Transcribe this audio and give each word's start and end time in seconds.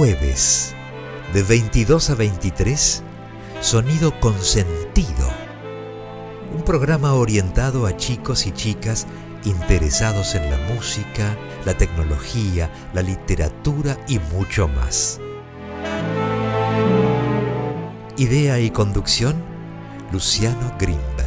jueves, 0.00 0.74
de 1.34 1.42
22 1.42 2.08
a 2.08 2.14
23, 2.14 3.02
Sonido 3.60 4.18
con 4.18 4.32
Sentido. 4.40 5.28
Un 6.56 6.62
programa 6.64 7.12
orientado 7.12 7.84
a 7.84 7.94
chicos 7.98 8.46
y 8.46 8.52
chicas 8.52 9.06
interesados 9.44 10.34
en 10.36 10.50
la 10.50 10.56
música, 10.74 11.36
la 11.66 11.76
tecnología, 11.76 12.70
la 12.94 13.02
literatura 13.02 13.98
y 14.08 14.18
mucho 14.34 14.68
más. 14.68 15.20
Idea 18.16 18.58
y 18.58 18.70
conducción, 18.70 19.34
Luciano 20.12 20.74
Greenberg. 20.78 21.19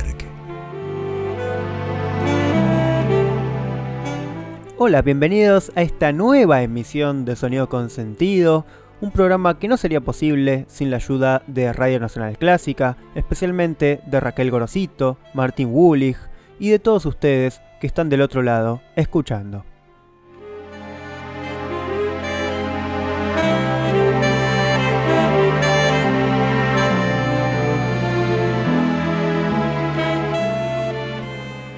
Hola, 4.86 5.02
bienvenidos 5.02 5.72
a 5.76 5.82
esta 5.82 6.12
nueva 6.12 6.62
emisión 6.62 7.24
de 7.24 7.38
Sonido 7.38 7.70
con 7.70 7.90
Sentido, 7.90 8.66
un 9.00 9.12
programa 9.12 9.58
que 9.58 9.70
no 9.70 9.78
sería 9.78 10.02
posible 10.02 10.66
sin 10.68 10.91
la 10.91 10.98
ayuda 10.98 11.41
de 11.48 11.72
Radio 11.72 12.02
Nacional 12.02 12.38
Clásica, 12.38 12.98
especialmente 13.16 14.02
de 14.05 14.20
Raquel 14.20 14.52
Gorosito, 14.52 15.18
Martín 15.34 15.70
Wulich 15.72 16.18
y 16.60 16.70
de 16.70 16.80
todos 16.80 17.05
ustedes 17.05 17.62
que 17.80 17.88
están 17.88 18.10
del 18.10 18.20
otro 18.20 18.41
lado 18.41 18.82
escuchando. 18.98 19.64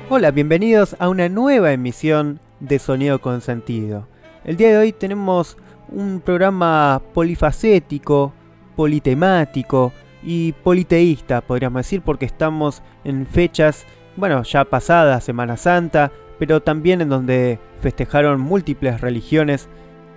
Hola, 0.09 0.31
bienvenidos 0.31 0.95
a 0.97 1.09
una 1.09 1.29
nueva 1.29 1.71
emisión 1.71 2.39
de 2.59 2.79
Sonido 2.79 3.19
con 3.19 3.41
Sentido. 3.41 4.07
El 4.43 4.57
día 4.57 4.69
de 4.69 4.77
hoy 4.77 4.91
tenemos 4.93 5.57
un 5.89 6.21
programa 6.21 7.01
polifacético, 7.13 8.33
politemático 8.75 9.91
y 10.23 10.53
politeísta, 10.53 11.41
podríamos 11.41 11.79
decir, 11.79 12.01
porque 12.01 12.25
estamos 12.25 12.81
en 13.03 13.25
fechas, 13.25 13.85
bueno, 14.15 14.43
ya 14.43 14.65
pasadas, 14.65 15.23
Semana 15.23 15.57
Santa, 15.57 16.11
pero 16.39 16.61
también 16.61 17.01
en 17.01 17.09
donde 17.09 17.59
festejaron 17.81 18.41
múltiples 18.41 19.01
religiones, 19.01 19.69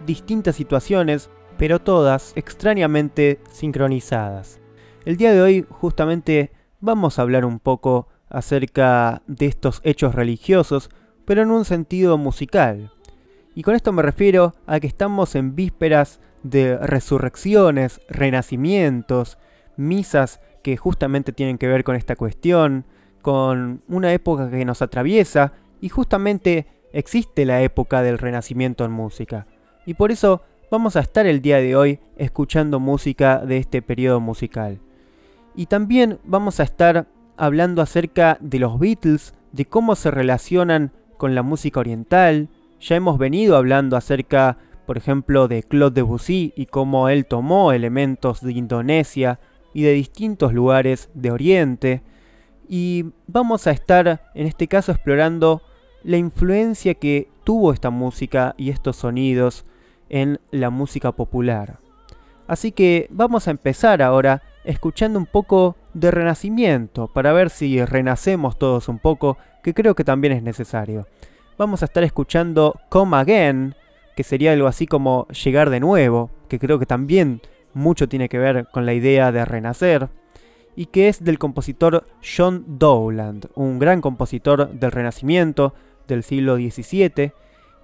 distintas 0.07 0.57
situaciones, 0.57 1.31
pero 1.59 1.81
todas 1.81 2.33
extrañamente 2.37 3.41
sincronizadas. 3.51 4.61
El 5.05 5.17
día 5.17 5.33
de 5.33 5.43
hoy 5.43 5.67
justamente 5.69 6.53
vamos 6.81 7.19
a 7.19 7.23
hablar 7.23 7.45
un 7.45 7.59
poco 7.59 8.09
acerca 8.31 9.23
de 9.27 9.47
estos 9.47 9.81
hechos 9.85 10.15
religiosos, 10.15 10.91
pero 11.29 11.43
en 11.43 11.51
un 11.51 11.67
sentido 11.67 12.17
musical. 12.17 12.91
Y 13.55 13.63
con 13.63 13.75
esto 13.75 13.93
me 13.93 14.01
refiero 14.01 14.55
a 14.67 14.81
que 14.81 14.87
estamos 14.87 15.35
en 15.35 15.55
vísperas 15.55 16.21
de 16.43 16.79
resurrecciones, 16.79 18.01
renacimientos, 18.09 19.37
misas 19.77 20.41
que 20.63 20.79
justamente 20.79 21.35
tienen 21.35 21.59
que 21.59 21.67
ver 21.67 21.85
con 21.85 21.97
esta 21.97 22.17
cuestión, 22.17 22.87
con 23.21 23.83
una 23.89 24.11
época 24.15 24.49
que 24.49 24.65
nos 24.65 24.81
atraviesa 24.81 25.53
y 25.83 25.91
justamente 25.91 26.67
existe 26.95 27.45
la 27.45 27.61
época 27.61 28.01
del 28.01 28.17
renacimiento 28.17 28.87
en 28.87 28.93
música. 28.93 29.47
Y 29.85 29.93
por 29.93 30.11
eso 30.11 30.41
vamos 30.71 30.97
a 30.97 31.01
estar 31.01 31.27
el 31.27 31.43
día 31.43 31.59
de 31.59 31.77
hoy 31.77 32.01
escuchando 32.17 32.81
música 32.81 33.45
de 33.45 33.59
este 33.59 33.83
periodo 33.83 34.19
musical. 34.19 34.81
Y 35.55 35.67
también 35.67 36.21
vamos 36.25 36.59
a 36.59 36.63
estar 36.63 37.07
hablando 37.37 37.83
acerca 37.83 38.39
de 38.41 38.61
los 38.61 38.79
Beatles, 38.79 39.35
de 39.53 39.67
cómo 39.67 39.95
se 39.95 40.11
relacionan 40.11 40.91
con 41.19 41.35
la 41.35 41.43
música 41.43 41.81
oriental. 41.81 42.49
Ya 42.81 42.97
hemos 42.97 43.19
venido 43.19 43.57
hablando 43.57 43.97
acerca, 43.97 44.57
por 44.87 44.97
ejemplo, 44.97 45.49
de 45.49 45.63
Claude 45.63 45.97
Debussy 45.97 46.55
y 46.57 46.67
cómo 46.67 47.11
él 47.11 47.27
tomó 47.27 47.73
elementos 47.73 48.41
de 48.41 48.53
Indonesia 48.53 49.39
y 49.75 49.83
de 49.83 49.93
distintos 49.93 50.55
lugares 50.55 51.11
de 51.13 51.31
Oriente. 51.31 52.03
Y 52.67 53.07
vamos 53.27 53.67
a 53.67 53.73
estar 53.73 54.31
en 54.35 54.47
este 54.47 54.69
caso 54.69 54.93
explorando 54.93 55.63
la 56.05 56.17
influencia 56.17 56.95
que 56.95 57.29
tuvo 57.45 57.73
esta 57.73 57.91
música 57.91 58.55
y 58.57 58.71
estos 58.71 58.97
sonidos 58.97 59.67
en 60.09 60.41
la 60.51 60.71
música 60.71 61.13
popular. 61.13 61.79
Así 62.47 62.73
que 62.73 63.09
vamos 63.11 63.47
a 63.47 63.51
empezar 63.51 64.01
ahora 64.01 64.43
escuchando 64.65 65.19
un 65.19 65.27
poco 65.27 65.77
de 66.01 66.11
renacimiento 66.11 67.09
para 67.09 67.33
ver 67.33 67.51
si 67.51 67.85
renacemos 67.85 68.59
todos 68.59 68.89
un 68.89 68.99
poco 68.99 69.39
que 69.63 69.75
creo 69.75 69.95
que 69.95 70.05
también 70.05 70.33
es 70.33 70.43
necesario. 70.43 71.07
Vamos 71.57 71.83
a 71.83 71.87
estar 71.87 72.05
escuchando 72.05 72.81
Come 72.89 73.17
Again, 73.17 73.75
que 74.17 74.25
sería 74.25 74.53
algo 74.53 74.67
así 74.67 74.87
como 74.87 75.27
llegar 75.29 75.71
de 75.71 75.81
nuevo, 75.81 76.31
que 76.49 76.59
creo 76.59 76.79
que 76.79 76.87
también 76.87 77.41
mucho 77.75 78.09
tiene 78.09 78.29
que 78.29 78.39
ver 78.39 78.67
con 78.73 78.87
la 78.87 78.95
idea 78.95 79.33
de 79.33 79.45
renacer, 79.45 80.09
y 80.77 80.87
que 80.87 81.09
es 81.09 81.25
del 81.25 81.39
compositor 81.39 82.07
John 82.23 82.65
Dowland, 82.67 83.49
un 83.55 83.79
gran 83.79 84.01
compositor 84.01 84.71
del 84.71 84.93
Renacimiento 84.93 85.75
del 86.07 86.23
siglo 86.23 86.57
XVII, 86.57 87.33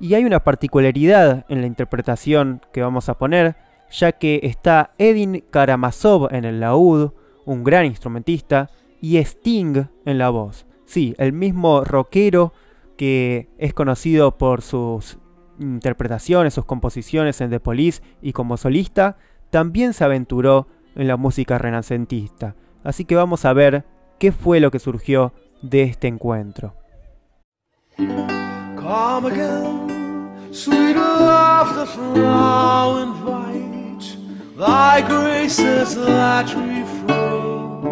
y 0.00 0.14
hay 0.14 0.24
una 0.24 0.40
particularidad 0.40 1.44
en 1.48 1.60
la 1.60 1.66
interpretación 1.66 2.60
que 2.72 2.82
vamos 2.82 3.08
a 3.08 3.18
poner, 3.18 3.56
ya 3.90 4.12
que 4.12 4.40
está 4.44 4.92
Edin 4.98 5.42
Karamazov 5.50 6.32
en 6.32 6.44
el 6.44 6.60
laúd, 6.60 7.10
un 7.44 7.64
gran 7.64 7.86
instrumentista, 7.86 8.70
y 9.00 9.18
Sting 9.18 9.84
en 10.06 10.18
la 10.18 10.30
voz. 10.30 10.66
Sí, 10.86 11.14
el 11.18 11.32
mismo 11.32 11.84
rockero 11.84 12.52
que 12.96 13.48
es 13.58 13.74
conocido 13.74 14.38
por 14.38 14.62
sus 14.62 15.18
interpretaciones, 15.58 16.54
sus 16.54 16.64
composiciones 16.64 17.40
en 17.40 17.50
The 17.50 17.60
Police 17.60 18.02
y 18.22 18.32
como 18.32 18.56
solista, 18.56 19.16
también 19.50 19.92
se 19.92 20.04
aventuró 20.04 20.68
en 20.94 21.08
la 21.08 21.16
música 21.16 21.58
renacentista. 21.58 22.56
Así 22.82 23.04
que 23.04 23.16
vamos 23.16 23.44
a 23.44 23.52
ver 23.52 23.84
qué 24.18 24.32
fue 24.32 24.60
lo 24.60 24.70
que 24.70 24.78
surgió 24.78 25.32
de 25.62 25.82
este 25.82 26.08
encuentro. 26.08 26.74
Thy 34.56 35.00
grace 35.00 35.58
is 35.58 35.96
that 35.96 36.46
refrain 36.54 37.82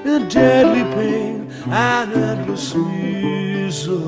in 0.04 0.28
deadly 0.28 0.84
pain 0.94 1.50
and 1.64 2.12
endless 2.12 2.74
misery. 2.74 4.04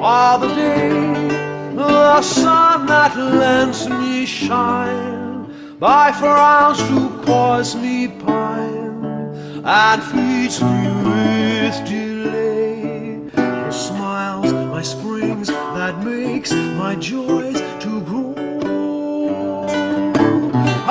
All 0.00 0.38
the 0.38 0.54
day, 0.54 1.74
the 1.74 2.22
sun 2.22 2.86
that 2.86 3.16
lends 3.16 3.88
me 3.88 4.24
shine 4.24 5.52
by 5.80 6.12
frowns 6.12 6.78
to 6.86 7.08
cause 7.26 7.74
me 7.74 8.06
pine 8.06 9.64
and 9.64 10.00
feeds 10.00 10.62
me 10.62 10.86
with 11.08 11.84
delay. 11.88 13.18
Her 13.34 13.72
smiles, 13.72 14.52
my 14.52 14.82
springs 14.82 15.48
that 15.48 16.04
makes 16.04 16.52
my 16.52 16.94
joys 16.94 17.60
to 17.80 18.00
grow. 18.02 18.21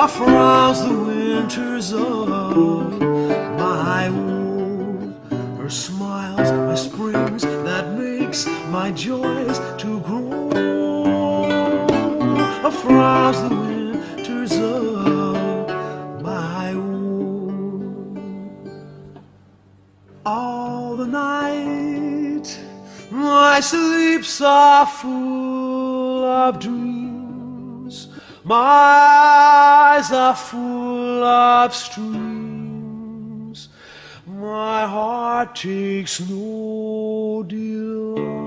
Her 0.02 0.08
frowns, 0.08 0.82
the 0.82 0.98
winters 0.98 1.92
of 1.92 2.28
my 3.56 4.10
woe. 4.10 5.14
Her 5.56 5.70
smiles, 5.70 6.50
my 6.50 6.74
springs 6.74 7.42
that 7.42 7.96
makes 7.96 8.48
my 8.68 8.90
joys 8.90 9.60
to 9.78 10.00
grow. 10.00 10.50
I 12.66 12.70
Frowns 12.82 13.40
the 13.42 13.54
winters 13.54 14.52
of 14.58 16.20
my 16.20 16.74
woe. 16.74 17.54
All 20.26 20.96
the 20.96 21.06
night 21.06 22.58
my 23.12 23.60
sleeps 23.60 24.40
are 24.40 24.84
full 24.84 26.24
of 26.24 26.58
dreams. 26.58 26.91
My 28.52 29.96
eyes 29.96 30.12
are 30.12 30.36
full 30.36 31.24
of 31.24 31.74
streams. 31.74 32.10
My 34.26 34.86
heart 34.86 35.54
takes 35.54 36.20
no 36.28 37.42
delight. 37.48 38.41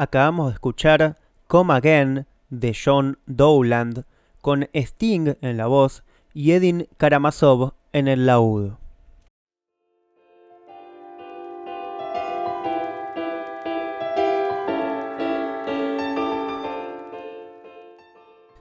Acabamos 0.00 0.46
de 0.46 0.52
escuchar 0.52 1.18
Come 1.48 1.74
Again 1.74 2.28
de 2.50 2.72
John 2.72 3.18
Dowland 3.26 4.04
con 4.40 4.68
Sting 4.72 5.34
en 5.40 5.56
la 5.56 5.66
voz 5.66 6.04
y 6.32 6.52
Edin 6.52 6.86
Karamazov 6.98 7.72
en 7.92 8.06
el 8.06 8.24
laúd. 8.24 8.74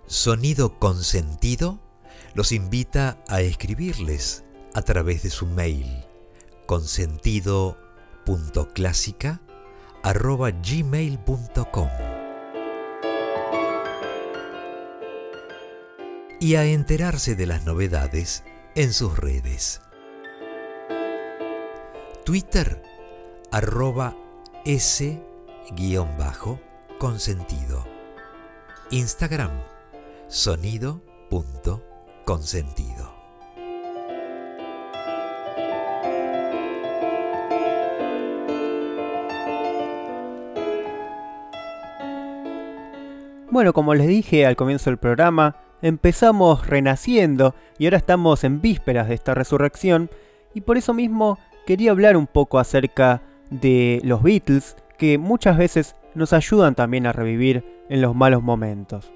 Sonido 0.08 0.80
Consentido 0.80 1.78
los 2.34 2.52
invita 2.52 3.24
a 3.28 3.42
escribirles 3.42 4.44
a 4.74 4.82
través 4.82 5.22
de 5.22 5.30
su 5.30 5.46
mail 5.46 6.04
consentido.clásica.gmail.com 10.08 11.90
y 16.40 16.56
a 16.56 16.66
enterarse 16.66 17.36
de 17.36 17.46
las 17.46 17.66
novedades 17.66 18.46
en 18.76 18.94
sus 18.94 19.18
redes. 19.18 19.82
Twitter 22.24 22.82
arroba 23.52 24.16
s 24.64 25.22
guion 25.72 26.18
bajo 26.18 26.62
consentido. 27.00 27.86
Instagram 28.92 29.52
sonido.consentido. 30.30 33.17
Bueno, 43.58 43.74
como 43.74 43.96
les 43.96 44.08
dije 44.08 44.46
al 44.46 44.56
comienzo 44.56 44.92
del 44.92 45.00
programa, 45.00 45.56
empezamos 45.82 46.68
renaciendo 46.68 47.56
y 47.80 47.86
ahora 47.86 47.98
estamos 47.98 48.44
en 48.44 48.62
vísperas 48.62 49.08
de 49.08 49.16
esta 49.16 49.34
resurrección 49.34 50.12
y 50.54 50.62
por 50.62 50.78
eso 50.78 50.94
mismo 50.94 51.40
quería 51.66 51.90
hablar 51.90 52.18
un 52.18 52.28
poco 52.28 52.60
acerca 52.60 53.24
de 53.50 54.00
los 54.04 54.22
Beatles 54.22 54.76
que 55.00 55.18
muchas 55.18 55.58
veces 55.58 55.96
nos 56.14 56.34
ayudan 56.34 56.76
también 56.76 57.08
a 57.08 57.14
revivir 57.14 57.66
en 57.90 58.04
los 58.04 58.14
malos 58.14 58.44
momentos. 58.44 59.12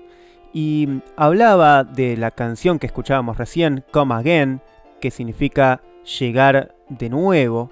Y 0.54 0.90
hablaba 1.18 1.84
de 1.84 2.18
la 2.18 2.32
canción 2.32 2.80
que 2.80 2.88
escuchábamos 2.88 3.38
recién, 3.38 3.84
Come 3.92 4.16
Again, 4.16 4.60
que 5.00 5.12
significa 5.12 5.84
llegar 6.20 6.74
de 6.90 7.12
nuevo. 7.12 7.70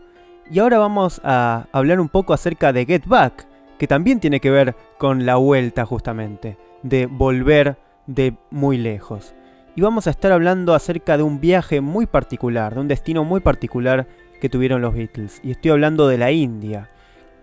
Y 0.51 0.60
ahora 0.60 0.77
vamos 0.77 1.19
a 1.24 1.66
hablar 1.71 2.00
un 2.00 2.10
poco 2.10 2.36
acerca 2.36 2.71
de 2.71 2.86
Get 2.86 3.07
Back, 3.07 3.49
que 3.80 3.88
también 3.88 4.20
tiene 4.20 4.40
que 4.40 4.52
ver 4.52 4.76
con 5.00 5.26
la 5.26 5.38
vuelta 5.38 5.86
justamente, 5.86 6.58
de 6.84 7.08
volver 7.08 7.78
de 8.06 8.36
muy 8.52 8.78
lejos. 8.78 9.34
Y 9.76 9.81
vamos 9.81 10.06
a 10.06 10.10
estar 10.10 10.31
hablando 10.31 10.76
acerca 10.76 11.16
de 11.18 11.24
un 11.24 11.40
viaje 11.40 11.80
muy 11.80 12.06
particular, 12.06 12.74
de 12.74 12.81
un 12.81 12.88
destino 12.88 13.24
muy 13.24 13.40
particular 13.40 14.08
que 14.42 14.50
tuvieron 14.50 14.81
los 14.81 14.94
Beatles. 14.94 15.40
Y 15.44 15.52
estoy 15.52 15.72
hablando 15.72 16.08
de 16.08 16.18
la 16.18 16.31
India. 16.31 16.90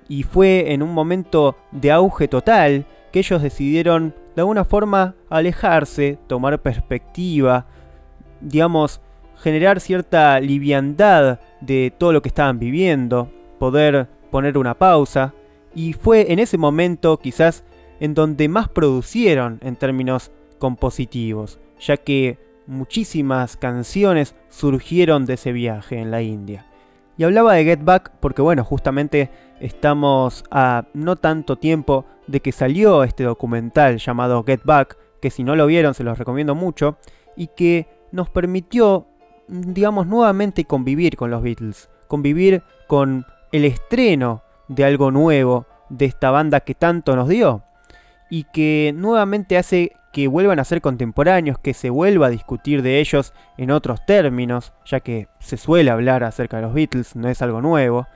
Y 0.09 0.23
fue 0.23 0.73
en 0.73 0.83
un 0.83 0.93
momento 0.93 1.57
de 1.73 1.91
auge 1.91 2.29
total 2.29 2.85
que 3.13 3.21
ellos 3.21 3.41
decidieron 3.43 4.15
de 4.35 4.43
alguna 4.43 4.65
forma 4.65 5.15
alejarse, 5.31 6.19
tomar 6.27 6.61
perspectiva, 6.61 7.67
digamos, 8.43 9.01
generar 9.39 9.81
cierta 9.81 10.39
liviandad 10.41 11.41
de 11.63 11.93
todo 11.97 12.13
lo 12.13 12.21
que 12.21 12.29
estaban 12.29 12.59
viviendo, 12.59 13.31
poder 13.59 14.09
poner 14.31 14.59
una 14.59 14.75
pausa. 14.75 15.33
Y 15.77 15.93
fue 15.93 16.33
en 16.33 16.39
ese 16.39 16.57
momento 16.57 17.19
quizás 17.19 17.63
en 18.01 18.15
donde 18.15 18.49
más 18.49 18.71
producieron 18.71 19.61
en 19.63 19.77
términos 19.77 20.33
compositivos, 20.59 21.61
ya 21.79 21.99
que 21.99 22.39
muchísimas 22.67 23.59
canciones 23.59 24.35
surgieron 24.49 25.27
de 25.27 25.35
ese 25.35 25.53
viaje 25.53 25.99
en 25.99 26.11
la 26.11 26.23
India. 26.23 26.65
Y 27.19 27.25
hablaba 27.25 27.53
de 27.53 27.65
Get 27.65 27.85
Back 27.85 28.13
porque 28.21 28.41
bueno, 28.41 28.65
justamente 28.65 29.31
estamos 29.61 30.45
a 30.51 30.87
no 30.95 31.17
tanto 31.17 31.57
tiempo 31.57 32.07
de 32.27 32.41
que 32.41 32.53
salió 32.53 33.05
este 33.05 33.25
documental 33.25 33.99
llamado 33.99 34.45
Get 34.45 34.63
Back, 34.65 34.97
que 35.21 35.29
si 35.29 35.45
no 35.45 35.57
lo 35.57 35.67
vieron 35.67 35.93
se 35.93 36.05
los 36.05 36.17
recomiendo 36.17 36.55
mucho, 36.55 36.97
y 37.37 37.49
que 37.49 37.87
nos 38.13 38.31
permitió, 38.31 39.09
digamos, 39.47 40.07
nuevamente 40.07 40.65
convivir 40.65 41.19
con 41.19 41.31
los 41.31 41.43
Beatles, 41.43 41.91
convivir 42.09 42.63
con 42.87 43.27
el 43.53 43.67
estreno 43.67 44.43
de 44.69 44.85
algo 44.85 45.11
nuevo 45.11 45.67
de 45.89 46.07
esta 46.07 46.31
banda 46.31 46.61
que 46.61 46.75
tanto 46.75 47.17
nos 47.17 47.29
dio, 47.29 47.63
y 48.31 48.45
que 48.45 48.93
nuevamente 48.95 49.57
hace 49.57 49.93
que 50.13 50.29
vuelvan 50.29 50.59
a 50.59 50.65
ser 50.65 50.81
contemporáneos, 50.81 51.59
que 51.59 51.75
se 51.75 51.91
vuelva 51.91 52.27
a 52.27 52.31
discutir 52.31 52.83
de 52.83 53.01
ellos 53.01 53.35
en 53.59 53.71
otros 53.71 54.05
términos, 54.07 54.73
ya 54.85 55.01
que 55.01 55.29
se 55.41 55.57
suele 55.57 55.91
hablar 55.91 56.25
acerca 56.25 56.57
de 56.57 56.63
los 56.63 56.75
Beatles, 56.75 57.15
no 57.17 57.29
es 57.29 57.43
algo 57.43 57.61
nuevo, 57.61 58.07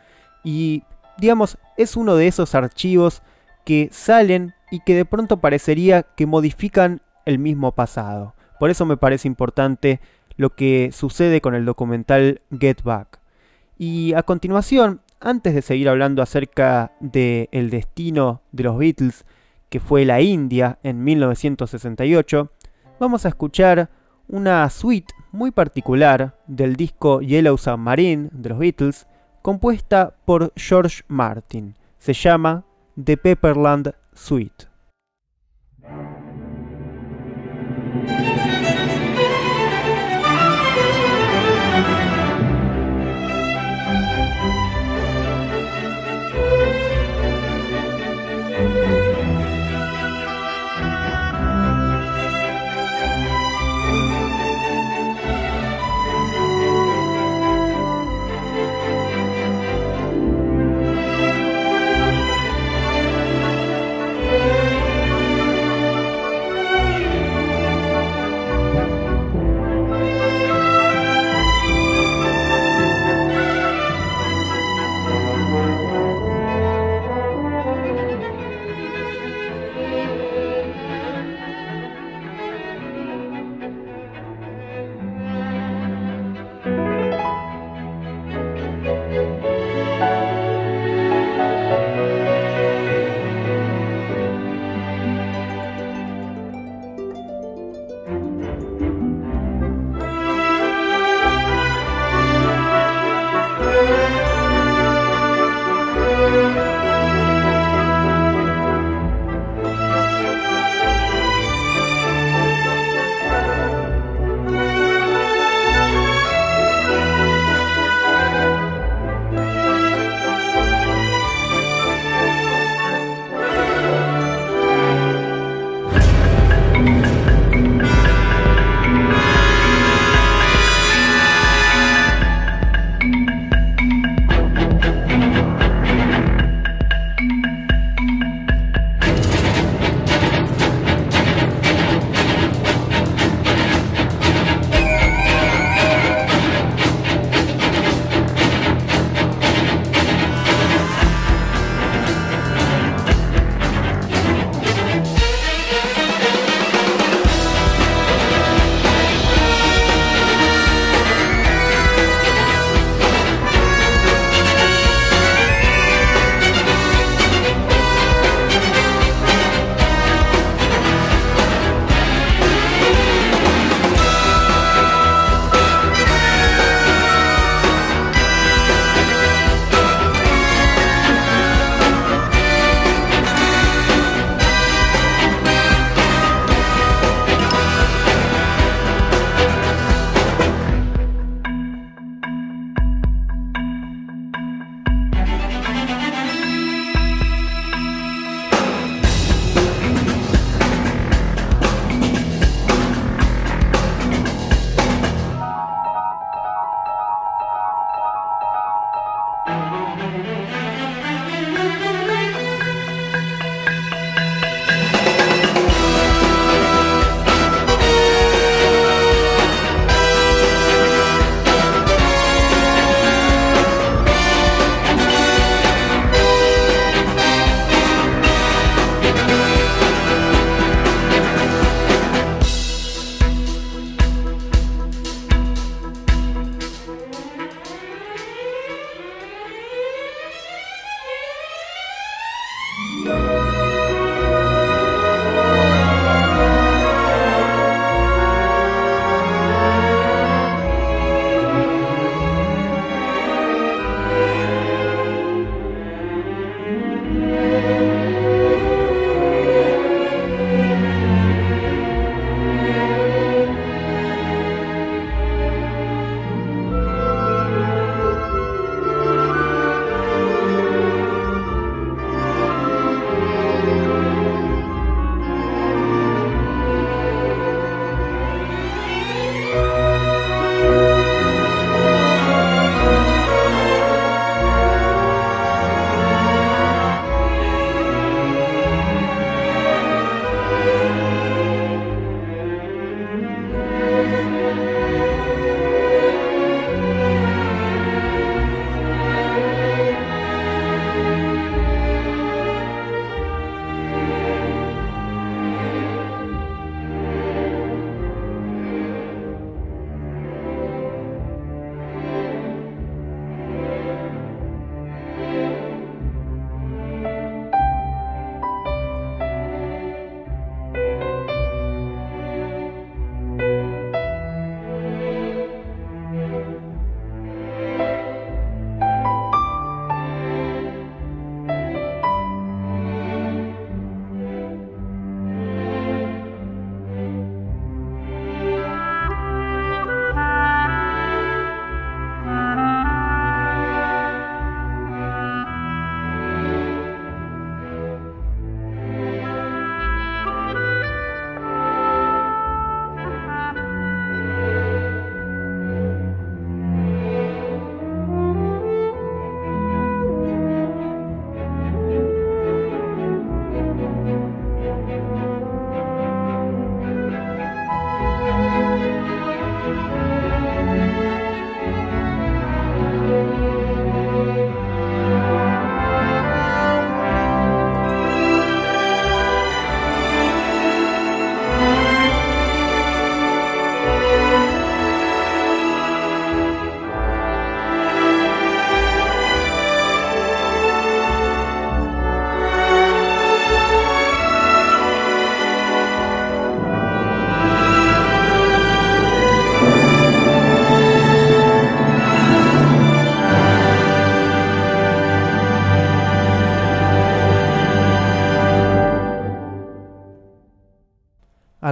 y 0.43 0.85
digamos, 1.19 1.59
es 1.77 1.97
uno 1.97 2.17
de 2.17 2.27
esos 2.27 2.55
archivos 2.55 3.23
que 3.65 3.91
salen 3.93 4.55
y 4.71 4.81
que 4.81 4.95
de 4.95 5.05
pronto 5.05 5.37
parecería 5.37 6.03
que 6.03 6.27
modifican 6.27 7.03
el 7.27 7.39
mismo 7.39 7.73
pasado. 7.73 8.35
Por 8.59 8.71
eso 8.71 8.87
me 8.87 8.97
parece 8.97 9.29
importante 9.29 10.01
lo 10.37 10.51
que 10.55 10.91
sucede 10.93 11.41
con 11.41 11.55
el 11.55 11.67
documental 11.67 12.41
Get 12.59 12.83
Back. 12.83 13.21
Y 13.79 14.15
a 14.15 14.23
continuación, 14.23 15.03
antes 15.21 15.55
de 15.55 15.63
seguir 15.63 15.89
hablando 15.89 16.23
acerca 16.23 16.93
del 17.01 17.49
el 17.53 17.71
destino 17.71 18.43
de 18.53 18.65
los 18.65 18.79
Beatles, 18.79 19.27
que 19.69 19.79
fue 19.79 20.05
la 20.05 20.21
India 20.21 20.79
en 20.83 21.05
1968, 21.05 22.51
vamos 22.99 23.25
a 23.25 23.29
escuchar 23.29 23.91
una 24.29 24.69
suite 24.71 25.13
muy 25.33 25.51
particular 25.51 26.39
del 26.47 26.75
disco 26.75 27.21
Yellow 27.21 27.57
Submarine 27.59 28.31
de 28.33 28.49
los 28.49 28.59
Beatles, 28.59 29.07
compuesta 29.43 30.15
por 30.25 30.53
George 30.57 31.03
Martin. 31.09 31.77
Se 31.99 32.15
llama 32.15 32.65
The 33.03 33.17
Pepperland 33.17 33.93
Suite. 34.13 34.71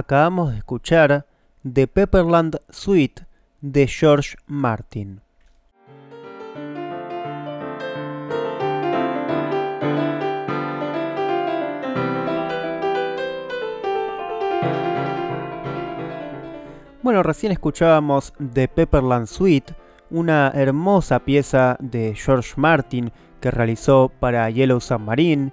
Acabamos 0.09 0.53
de 0.53 0.57
escuchar 0.57 1.27
The 1.71 1.85
Pepperland 1.85 2.57
Suite 2.71 3.27
de 3.61 3.85
George 3.85 4.37
Martin. 4.47 5.21
Bueno, 17.03 17.21
recién 17.21 17.51
escuchábamos 17.51 18.33
The 18.55 18.67
Pepperland 18.67 19.27
Suite, 19.27 19.75
una 20.09 20.51
hermosa 20.55 21.19
pieza 21.19 21.77
de 21.79 22.15
George 22.15 22.53
Martin 22.55 23.11
que 23.39 23.51
realizó 23.51 24.11
para 24.19 24.49
Yellow 24.49 24.81
Submarine. 24.81 25.51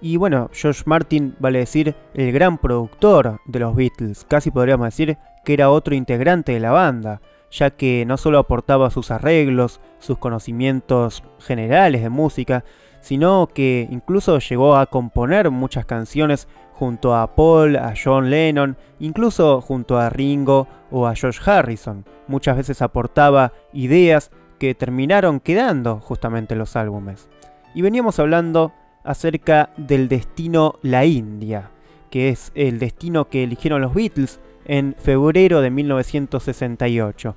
Y 0.00 0.16
bueno, 0.16 0.48
George 0.52 0.82
Martin 0.86 1.34
vale 1.40 1.58
decir 1.58 1.94
el 2.14 2.32
gran 2.32 2.58
productor 2.58 3.40
de 3.46 3.58
los 3.58 3.74
Beatles, 3.74 4.24
casi 4.28 4.50
podríamos 4.50 4.86
decir 4.86 5.18
que 5.44 5.54
era 5.54 5.70
otro 5.70 5.94
integrante 5.94 6.52
de 6.52 6.60
la 6.60 6.70
banda, 6.70 7.20
ya 7.50 7.70
que 7.70 8.04
no 8.06 8.16
solo 8.16 8.38
aportaba 8.38 8.90
sus 8.90 9.10
arreglos, 9.10 9.80
sus 9.98 10.18
conocimientos 10.18 11.24
generales 11.38 12.02
de 12.02 12.10
música, 12.10 12.64
sino 13.00 13.48
que 13.52 13.88
incluso 13.90 14.38
llegó 14.38 14.76
a 14.76 14.86
componer 14.86 15.50
muchas 15.50 15.84
canciones 15.84 16.46
junto 16.74 17.16
a 17.16 17.34
Paul, 17.34 17.76
a 17.76 17.94
John 18.00 18.30
Lennon, 18.30 18.76
incluso 19.00 19.60
junto 19.60 19.98
a 19.98 20.10
Ringo 20.10 20.68
o 20.90 21.06
a 21.06 21.14
George 21.16 21.40
Harrison. 21.44 22.04
Muchas 22.28 22.56
veces 22.56 22.82
aportaba 22.82 23.52
ideas 23.72 24.30
que 24.58 24.74
terminaron 24.74 25.40
quedando 25.40 25.98
justamente 26.00 26.54
en 26.54 26.60
los 26.60 26.76
álbumes. 26.76 27.28
Y 27.74 27.82
veníamos 27.82 28.18
hablando 28.18 28.72
acerca 29.08 29.70
del 29.78 30.06
destino 30.06 30.74
La 30.82 31.06
India, 31.06 31.70
que 32.10 32.28
es 32.28 32.52
el 32.54 32.78
destino 32.78 33.30
que 33.30 33.42
eligieron 33.42 33.80
los 33.80 33.94
Beatles 33.94 34.38
en 34.66 34.94
febrero 34.98 35.62
de 35.62 35.70
1968. 35.70 37.34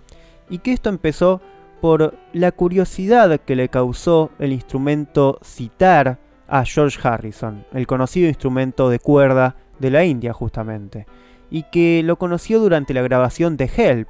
Y 0.50 0.58
que 0.58 0.74
esto 0.74 0.90
empezó 0.90 1.40
por 1.80 2.18
la 2.34 2.52
curiosidad 2.52 3.40
que 3.40 3.56
le 3.56 3.70
causó 3.70 4.32
el 4.38 4.52
instrumento 4.52 5.40
citar 5.42 6.20
a 6.50 6.66
George 6.66 7.00
Harrison, 7.02 7.66
el 7.72 7.88
conocido 7.88 8.28
instrumento 8.28 8.90
de 8.90 9.00
cuerda 9.00 9.56
de 9.80 9.92
la 9.92 10.04
India 10.04 10.34
justamente, 10.34 11.06
y 11.50 11.64
que 11.64 12.02
lo 12.04 12.18
conoció 12.18 12.60
durante 12.60 12.94
la 12.94 13.02
grabación 13.02 13.56
de 13.56 13.72
Help, 13.74 14.10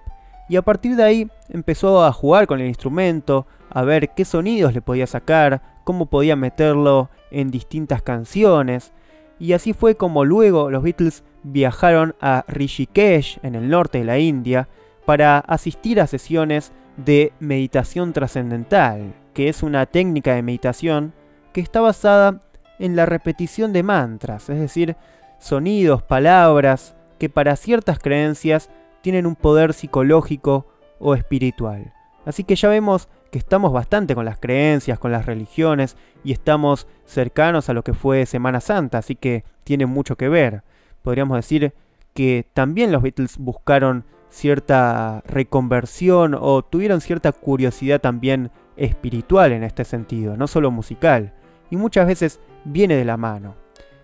y 0.49 0.55
a 0.55 0.63
partir 0.63 0.95
de 0.95 1.03
ahí 1.03 1.27
empezó 1.49 2.03
a 2.03 2.11
jugar 2.11 2.47
con 2.47 2.59
el 2.59 2.67
instrumento, 2.67 3.45
a 3.69 3.83
ver 3.83 4.09
qué 4.15 4.25
sonidos 4.25 4.73
le 4.73 4.81
podía 4.81 5.05
sacar, 5.05 5.70
cómo 5.83 6.07
podía 6.07 6.35
meterlo 6.35 7.09
en 7.31 7.51
distintas 7.51 8.01
canciones, 8.01 8.93
y 9.39 9.53
así 9.53 9.73
fue 9.73 9.95
como 9.95 10.23
luego 10.25 10.69
los 10.69 10.83
Beatles 10.83 11.23
viajaron 11.43 12.15
a 12.21 12.45
Rishikesh, 12.47 13.39
en 13.43 13.55
el 13.55 13.69
norte 13.69 13.99
de 13.99 14.05
la 14.05 14.19
India, 14.19 14.67
para 15.05 15.39
asistir 15.39 15.99
a 15.99 16.07
sesiones 16.07 16.71
de 16.97 17.33
meditación 17.39 18.13
trascendental, 18.13 19.13
que 19.33 19.49
es 19.49 19.63
una 19.63 19.85
técnica 19.85 20.35
de 20.35 20.43
meditación 20.43 21.13
que 21.53 21.61
está 21.61 21.81
basada 21.81 22.41
en 22.79 22.95
la 22.95 23.05
repetición 23.05 23.73
de 23.73 23.83
mantras, 23.83 24.49
es 24.49 24.59
decir, 24.59 24.95
sonidos, 25.39 26.03
palabras, 26.03 26.95
que 27.17 27.29
para 27.29 27.55
ciertas 27.55 27.99
creencias 27.99 28.69
tienen 29.01 29.25
un 29.25 29.35
poder 29.35 29.73
psicológico 29.73 30.67
o 30.99 31.15
espiritual. 31.15 31.93
Así 32.25 32.43
que 32.43 32.55
ya 32.55 32.69
vemos 32.69 33.09
que 33.31 33.39
estamos 33.39 33.71
bastante 33.71 34.13
con 34.13 34.25
las 34.25 34.39
creencias, 34.39 34.99
con 34.99 35.11
las 35.11 35.25
religiones 35.25 35.95
y 36.23 36.33
estamos 36.33 36.87
cercanos 37.05 37.69
a 37.69 37.73
lo 37.73 37.83
que 37.83 37.93
fue 37.93 38.25
Semana 38.25 38.59
Santa, 38.59 38.97
así 38.97 39.15
que 39.15 39.45
tiene 39.63 39.85
mucho 39.85 40.17
que 40.17 40.29
ver. 40.29 40.63
Podríamos 41.01 41.37
decir 41.37 41.73
que 42.13 42.45
también 42.53 42.91
los 42.91 43.01
Beatles 43.01 43.37
buscaron 43.37 44.03
cierta 44.29 45.23
reconversión 45.25 46.35
o 46.39 46.61
tuvieron 46.61 47.01
cierta 47.01 47.31
curiosidad 47.31 48.01
también 48.01 48.51
espiritual 48.75 49.53
en 49.53 49.63
este 49.63 49.85
sentido, 49.85 50.35
no 50.35 50.47
solo 50.47 50.71
musical, 50.71 51.33
y 51.69 51.77
muchas 51.77 52.07
veces 52.07 52.39
viene 52.65 52.95
de 52.95 53.05
la 53.05 53.17
mano. 53.17 53.55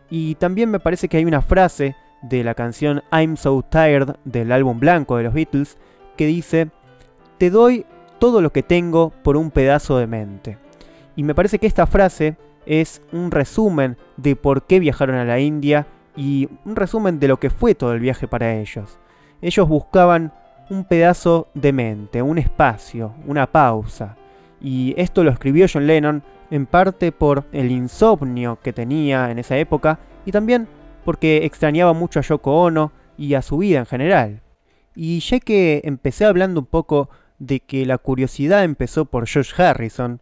Y 0.09 0.35
también 0.35 0.71
me 0.71 0.79
parece 0.79 1.09
que 1.09 1.17
hay 1.17 1.25
una 1.25 1.41
frase 1.41 1.95
de 2.21 2.43
la 2.43 2.53
canción 2.53 3.03
I'm 3.11 3.35
So 3.35 3.63
Tired 3.69 4.15
del 4.23 4.51
álbum 4.53 4.79
blanco 4.79 5.17
de 5.17 5.23
los 5.23 5.33
Beatles 5.33 5.77
que 6.15 6.25
dice, 6.25 6.69
te 7.37 7.49
doy 7.49 7.85
todo 8.19 8.41
lo 8.41 8.51
que 8.51 8.63
tengo 8.63 9.11
por 9.23 9.37
un 9.37 9.51
pedazo 9.51 9.97
de 9.97 10.07
mente. 10.07 10.57
Y 11.15 11.23
me 11.23 11.35
parece 11.35 11.59
que 11.59 11.67
esta 11.67 11.87
frase 11.87 12.37
es 12.65 13.01
un 13.11 13.31
resumen 13.31 13.97
de 14.17 14.35
por 14.35 14.63
qué 14.63 14.79
viajaron 14.79 15.15
a 15.15 15.25
la 15.25 15.39
India 15.39 15.87
y 16.15 16.49
un 16.65 16.75
resumen 16.75 17.19
de 17.19 17.27
lo 17.27 17.39
que 17.39 17.49
fue 17.49 17.75
todo 17.75 17.93
el 17.93 17.99
viaje 17.99 18.27
para 18.27 18.55
ellos. 18.55 18.99
Ellos 19.41 19.67
buscaban 19.67 20.33
un 20.69 20.83
pedazo 20.83 21.47
de 21.53 21.71
mente, 21.71 22.21
un 22.21 22.37
espacio, 22.37 23.13
una 23.25 23.47
pausa. 23.47 24.17
Y 24.59 24.93
esto 24.97 25.23
lo 25.23 25.31
escribió 25.31 25.67
John 25.71 25.87
Lennon 25.87 26.23
en 26.49 26.65
parte 26.65 27.11
por 27.11 27.45
el 27.51 27.71
insomnio 27.71 28.59
que 28.61 28.73
tenía 28.73 29.31
en 29.31 29.39
esa 29.39 29.57
época 29.57 29.99
y 30.25 30.31
también 30.31 30.67
porque 31.05 31.45
extrañaba 31.45 31.93
mucho 31.93 32.19
a 32.19 32.23
Yoko 32.23 32.63
Ono 32.63 32.91
y 33.17 33.35
a 33.35 33.41
su 33.41 33.59
vida 33.59 33.79
en 33.79 33.85
general. 33.85 34.41
Y 34.95 35.19
ya 35.19 35.39
que 35.39 35.81
empecé 35.85 36.25
hablando 36.25 36.59
un 36.59 36.65
poco 36.65 37.09
de 37.39 37.59
que 37.59 37.85
la 37.85 37.97
curiosidad 37.97 38.63
empezó 38.63 39.05
por 39.05 39.27
George 39.27 39.61
Harrison, 39.61 40.21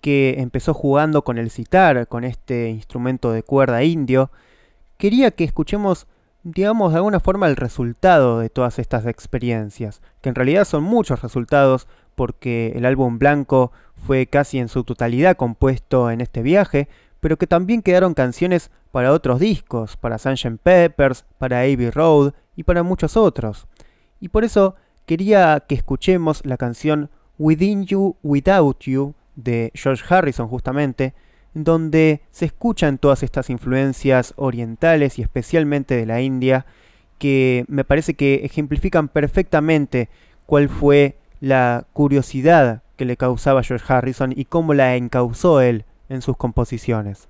que 0.00 0.36
empezó 0.38 0.74
jugando 0.74 1.22
con 1.22 1.38
el 1.38 1.50
citar, 1.50 2.08
con 2.08 2.24
este 2.24 2.68
instrumento 2.68 3.32
de 3.32 3.42
cuerda 3.42 3.84
indio, 3.84 4.30
quería 4.98 5.30
que 5.30 5.44
escuchemos, 5.44 6.06
digamos, 6.42 6.92
de 6.92 6.98
alguna 6.98 7.20
forma 7.20 7.46
el 7.46 7.56
resultado 7.56 8.40
de 8.40 8.50
todas 8.50 8.78
estas 8.78 9.06
experiencias, 9.06 10.02
que 10.20 10.28
en 10.28 10.34
realidad 10.34 10.64
son 10.64 10.82
muchos 10.82 11.22
resultados, 11.22 11.86
porque 12.14 12.72
el 12.74 12.84
álbum 12.84 13.18
blanco 13.18 13.72
fue 14.06 14.26
casi 14.26 14.58
en 14.58 14.68
su 14.68 14.84
totalidad 14.84 15.36
compuesto 15.36 16.10
en 16.10 16.20
este 16.20 16.42
viaje, 16.42 16.88
pero 17.20 17.38
que 17.38 17.46
también 17.46 17.82
quedaron 17.82 18.14
canciones 18.14 18.70
para 18.90 19.12
otros 19.12 19.38
discos, 19.38 19.96
para 19.96 20.18
Sunshine 20.18 20.58
Peppers, 20.58 21.24
para 21.38 21.60
Abbey 21.60 21.90
Road 21.90 22.32
y 22.56 22.64
para 22.64 22.82
muchos 22.82 23.16
otros. 23.16 23.66
Y 24.20 24.28
por 24.28 24.44
eso 24.44 24.74
quería 25.12 25.62
que 25.68 25.74
escuchemos 25.74 26.40
la 26.46 26.56
canción 26.56 27.10
Within 27.38 27.84
You, 27.84 28.16
Without 28.22 28.80
You 28.84 29.14
de 29.36 29.70
George 29.74 30.02
Harrison 30.08 30.48
justamente, 30.48 31.12
donde 31.52 32.22
se 32.30 32.46
escuchan 32.46 32.96
todas 32.96 33.22
estas 33.22 33.50
influencias 33.50 34.32
orientales 34.36 35.18
y 35.18 35.22
especialmente 35.22 35.96
de 35.96 36.06
la 36.06 36.22
India, 36.22 36.64
que 37.18 37.66
me 37.68 37.84
parece 37.84 38.14
que 38.14 38.36
ejemplifican 38.36 39.08
perfectamente 39.08 40.08
cuál 40.46 40.70
fue 40.70 41.18
la 41.40 41.86
curiosidad 41.92 42.82
que 42.96 43.04
le 43.04 43.18
causaba 43.18 43.62
George 43.62 43.84
Harrison 43.92 44.32
y 44.34 44.46
cómo 44.46 44.72
la 44.72 44.96
encauzó 44.96 45.60
él 45.60 45.84
en 46.08 46.22
sus 46.22 46.38
composiciones. 46.38 47.28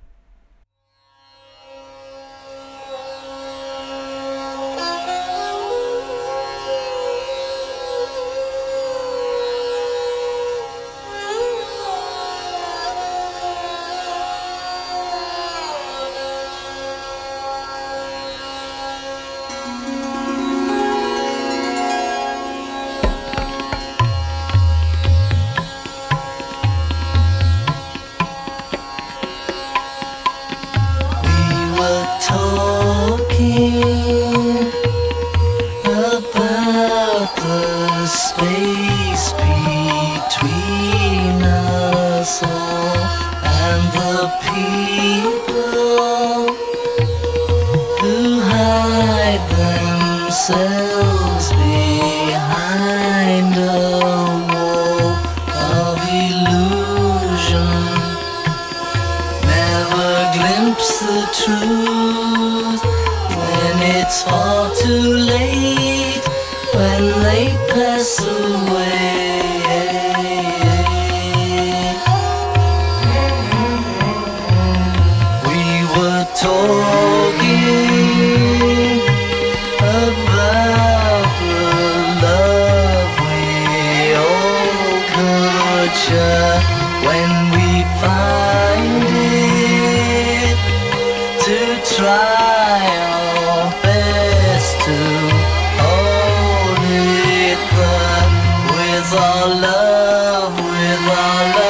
follow 101.07 101.62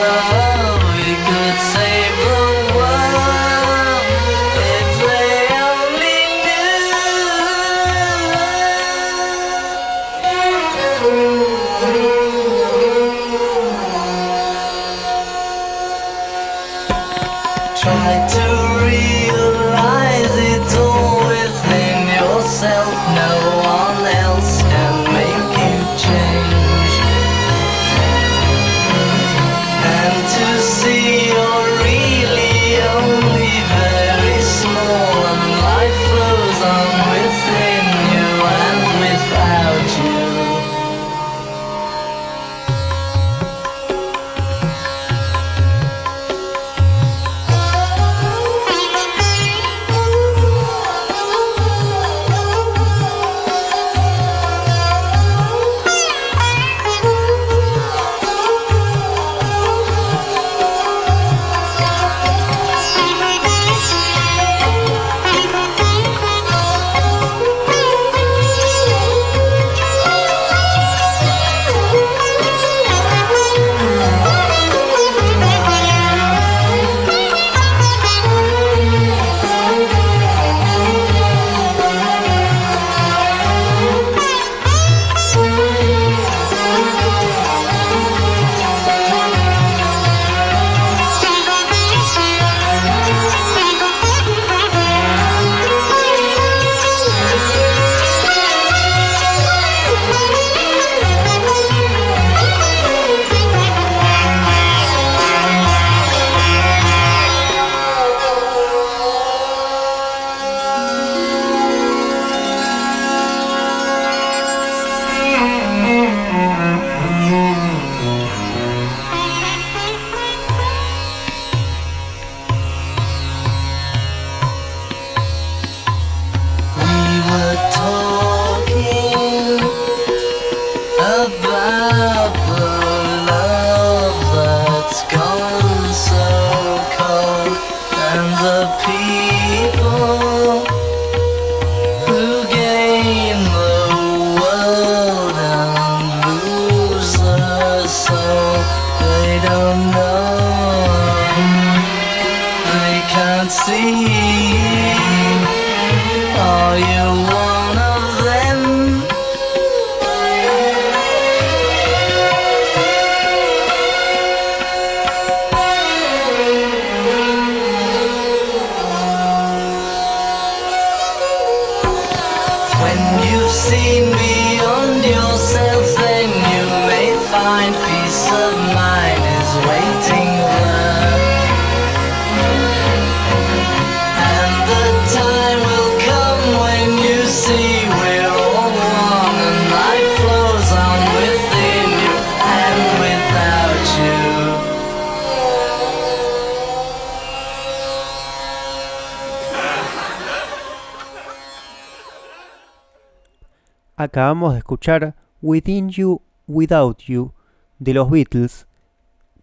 escuchar 204.72 205.14
Within 205.42 205.90
You, 205.90 206.22
Without 206.46 207.02
You 207.02 207.34
de 207.78 207.92
los 207.92 208.10
Beatles, 208.10 208.66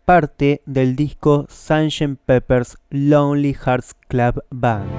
parte 0.04 0.64
del 0.66 0.96
disco 0.96 1.46
Sunshine 1.48 2.16
Peppers 2.16 2.80
Lonely 2.90 3.54
Hearts 3.54 3.94
Club 4.08 4.44
Band. 4.50 4.90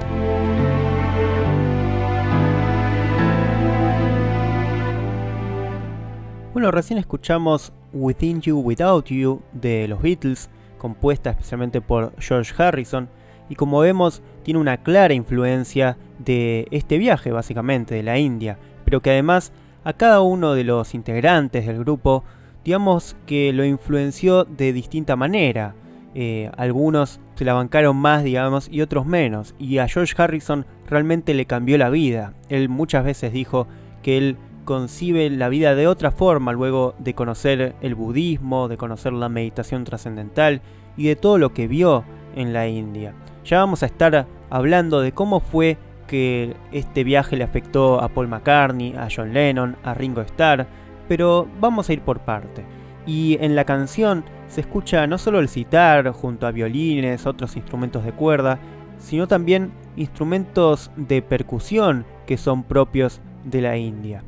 Bueno, 6.53 6.71
recién 6.71 6.97
escuchamos 6.97 7.73
Within 7.91 8.39
You, 8.39 8.57
Without 8.61 9.07
You 9.07 9.41
de 9.51 9.89
los 9.89 10.01
Beatles, 10.01 10.49
compuesta 10.77 11.31
especialmente 11.31 11.81
por 11.81 12.13
George 12.19 12.53
Harrison, 12.57 13.09
y 13.49 13.55
como 13.55 13.81
vemos 13.81 14.21
tiene 14.43 14.61
una 14.61 14.77
clara 14.77 15.13
influencia 15.13 15.97
de 16.19 16.69
este 16.71 16.97
viaje 16.97 17.33
básicamente 17.33 17.95
de 17.95 18.03
la 18.03 18.17
India, 18.17 18.57
pero 18.85 19.01
que 19.01 19.09
además 19.09 19.51
a 19.83 19.93
cada 19.93 20.21
uno 20.21 20.53
de 20.53 20.63
los 20.63 20.93
integrantes 20.93 21.65
del 21.65 21.79
grupo, 21.79 22.23
digamos 22.63 23.15
que 23.25 23.53
lo 23.53 23.65
influenció 23.65 24.43
de 24.45 24.73
distinta 24.73 25.15
manera. 25.15 25.75
Eh, 26.13 26.51
algunos 26.57 27.19
se 27.35 27.45
la 27.45 27.53
bancaron 27.53 27.97
más, 27.97 28.23
digamos, 28.23 28.67
y 28.69 28.81
otros 28.81 29.05
menos. 29.05 29.55
Y 29.57 29.79
a 29.79 29.87
George 29.87 30.13
Harrison 30.17 30.65
realmente 30.87 31.33
le 31.33 31.45
cambió 31.45 31.77
la 31.77 31.89
vida. 31.89 32.33
Él 32.49 32.69
muchas 32.69 33.03
veces 33.03 33.33
dijo 33.33 33.67
que 34.03 34.17
él 34.17 34.37
concibe 34.65 35.29
la 35.29 35.49
vida 35.49 35.73
de 35.73 35.87
otra 35.87 36.11
forma 36.11 36.51
luego 36.53 36.93
de 36.99 37.15
conocer 37.15 37.75
el 37.81 37.95
budismo, 37.95 38.67
de 38.67 38.77
conocer 38.77 39.13
la 39.13 39.29
meditación 39.29 39.83
trascendental 39.83 40.61
y 40.97 41.07
de 41.07 41.15
todo 41.15 41.37
lo 41.37 41.53
que 41.53 41.67
vio 41.67 42.03
en 42.35 42.53
la 42.53 42.67
India. 42.67 43.13
Ya 43.43 43.57
vamos 43.59 43.81
a 43.81 43.87
estar 43.87 44.27
hablando 44.49 45.01
de 45.01 45.13
cómo 45.13 45.39
fue 45.39 45.77
que 46.11 46.57
este 46.73 47.05
viaje 47.05 47.37
le 47.37 47.45
afectó 47.45 48.01
a 48.01 48.09
Paul 48.09 48.27
McCartney, 48.27 48.93
a 48.97 49.07
John 49.09 49.31
Lennon, 49.31 49.77
a 49.81 49.93
Ringo 49.93 50.19
Starr, 50.19 50.67
pero 51.07 51.47
vamos 51.61 51.87
a 51.87 51.93
ir 51.93 52.01
por 52.01 52.19
parte. 52.19 52.65
Y 53.07 53.37
en 53.39 53.55
la 53.55 53.63
canción 53.63 54.25
se 54.49 54.59
escucha 54.59 55.07
no 55.07 55.17
solo 55.17 55.39
el 55.39 55.47
citar 55.47 56.11
junto 56.11 56.47
a 56.47 56.51
violines, 56.51 57.25
otros 57.25 57.55
instrumentos 57.55 58.03
de 58.03 58.11
cuerda, 58.11 58.59
sino 58.97 59.25
también 59.25 59.71
instrumentos 59.95 60.91
de 60.97 61.21
percusión 61.21 62.05
que 62.27 62.35
son 62.35 62.63
propios 62.63 63.21
de 63.45 63.61
la 63.61 63.77
India. 63.77 64.21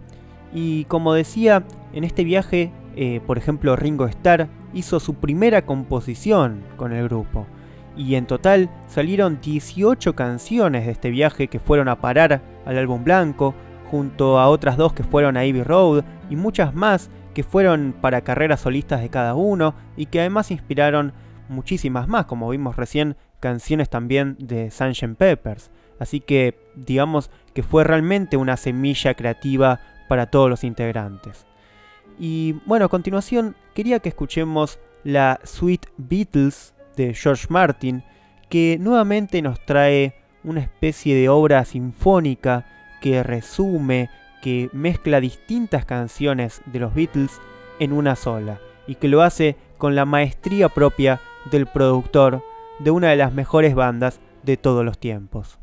Y 0.54 0.86
como 0.86 1.13
decía, 1.13 1.65
en 1.91 2.06
este 2.06 2.24
viaje, 2.24 2.72
eh, 2.96 3.19
por 3.28 3.38
ejemplo, 3.38 3.76
Ringo 3.76 4.08
Starr 4.08 4.48
hizo 4.74 5.02
su 5.02 5.15
primera 5.15 5.65
composición 5.65 6.63
con 6.78 6.93
el 6.93 7.04
grupo 7.10 7.46
y 7.95 8.15
en 8.15 8.25
total 8.25 8.69
salieron 8.88 9.39
18 9.41 10.15
canciones 10.15 10.86
de 10.86 10.91
este 10.91 11.10
viaje 11.10 11.47
que 11.47 11.60
fueron 11.60 11.88
a 11.88 11.99
parar 11.99 12.41
al 12.65 12.77
álbum 12.77 13.03
blanco, 13.03 13.53
junto 13.89 14.39
a 14.39 14.49
otras 14.49 14.77
dos 14.77 14.93
que 14.93 15.03
fueron 15.03 15.38
a 15.38 15.41
Abbey 15.41 15.63
Road 15.63 16.03
y 16.29 16.36
muchas 16.36 16.73
más 16.73 17.10
que 17.34 17.43
fueron 17.43 17.95
para 17.99 18.21
carreras 18.21 18.62
solistas 18.62 19.01
de 19.01 19.10
cada 19.10 19.36
uno 19.36 19.75
y 19.95 20.08
que 20.08 20.19
además 20.19 20.51
inspiraron 20.51 21.13
muchísimas 21.49 22.08
más, 22.08 22.25
como 22.25 22.49
vimos 22.49 22.75
recién, 22.75 23.15
canciones 23.39 23.89
también 23.89 24.36
de 24.39 24.71
Sunshine 24.71 25.15
Peppers. 25.15 25.69
Así 25.99 26.19
que 26.19 26.58
digamos 26.75 27.29
que 27.53 27.63
fue 27.63 27.84
realmente 27.84 28.38
una 28.38 28.58
semilla 28.58 29.13
creativa 29.13 29.79
para 30.08 30.27
todos 30.27 30.49
los 30.49 30.63
integrantes. 30.63 31.45
Y 32.19 32.53
bueno, 32.65 32.86
a 32.86 32.89
continuación 32.89 33.56
quería 33.73 33.99
que 33.99 34.10
escuchemos 34.10 34.79
la 35.03 35.39
Sweet 35.43 35.88
Beatles 35.97 36.72
de 36.95 37.13
George 37.13 37.47
Martin, 37.49 38.03
que 38.49 38.77
nuevamente 38.79 39.41
nos 39.41 39.60
trae 39.65 40.13
una 40.43 40.62
especie 40.62 41.15
de 41.15 41.29
obra 41.29 41.65
sinfónica 41.65 42.65
que 43.01 43.23
resume, 43.23 44.10
que 44.41 44.69
mezcla 44.73 45.19
distintas 45.19 45.86
canciones 45.86 46.62
de 46.65 46.79
los 46.79 46.93
Beatles 46.93 47.39
en 47.79 47.93
una 47.93 48.15
sola, 48.15 48.60
y 48.88 48.95
que 48.95 49.08
lo 49.08 49.21
hace 49.21 49.56
con 49.77 49.95
la 49.95 50.06
maestría 50.06 50.69
propia 50.69 51.19
del 51.51 51.65
productor 51.65 52.43
de 52.79 52.91
una 52.91 53.10
de 53.10 53.15
las 53.15 53.34
mejores 53.34 53.75
bandas 53.75 54.19
de 54.43 54.58
todos 54.58 54.86
los 54.86 54.97
tiempos. 54.97 55.60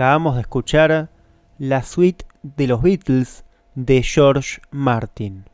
Acabamos 0.00 0.36
de 0.36 0.40
escuchar 0.40 1.10
la 1.58 1.82
suite 1.82 2.24
de 2.42 2.66
los 2.66 2.80
Beatles 2.80 3.44
de 3.74 4.02
George 4.02 4.62
Martin. 4.70 5.44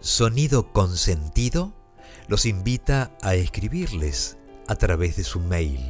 Sonido 0.00 0.74
Consentido 0.74 1.72
los 2.28 2.44
invita 2.44 3.12
a 3.22 3.34
escribirles 3.34 4.36
a 4.68 4.74
través 4.74 5.16
de 5.16 5.24
su 5.24 5.40
mail 5.40 5.80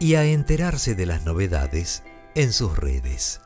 y 0.00 0.14
a 0.14 0.24
enterarse 0.24 0.94
de 0.94 1.04
las 1.06 1.24
novedades 1.24 2.04
en 2.34 2.52
sus 2.52 2.76
redes. 2.76 3.40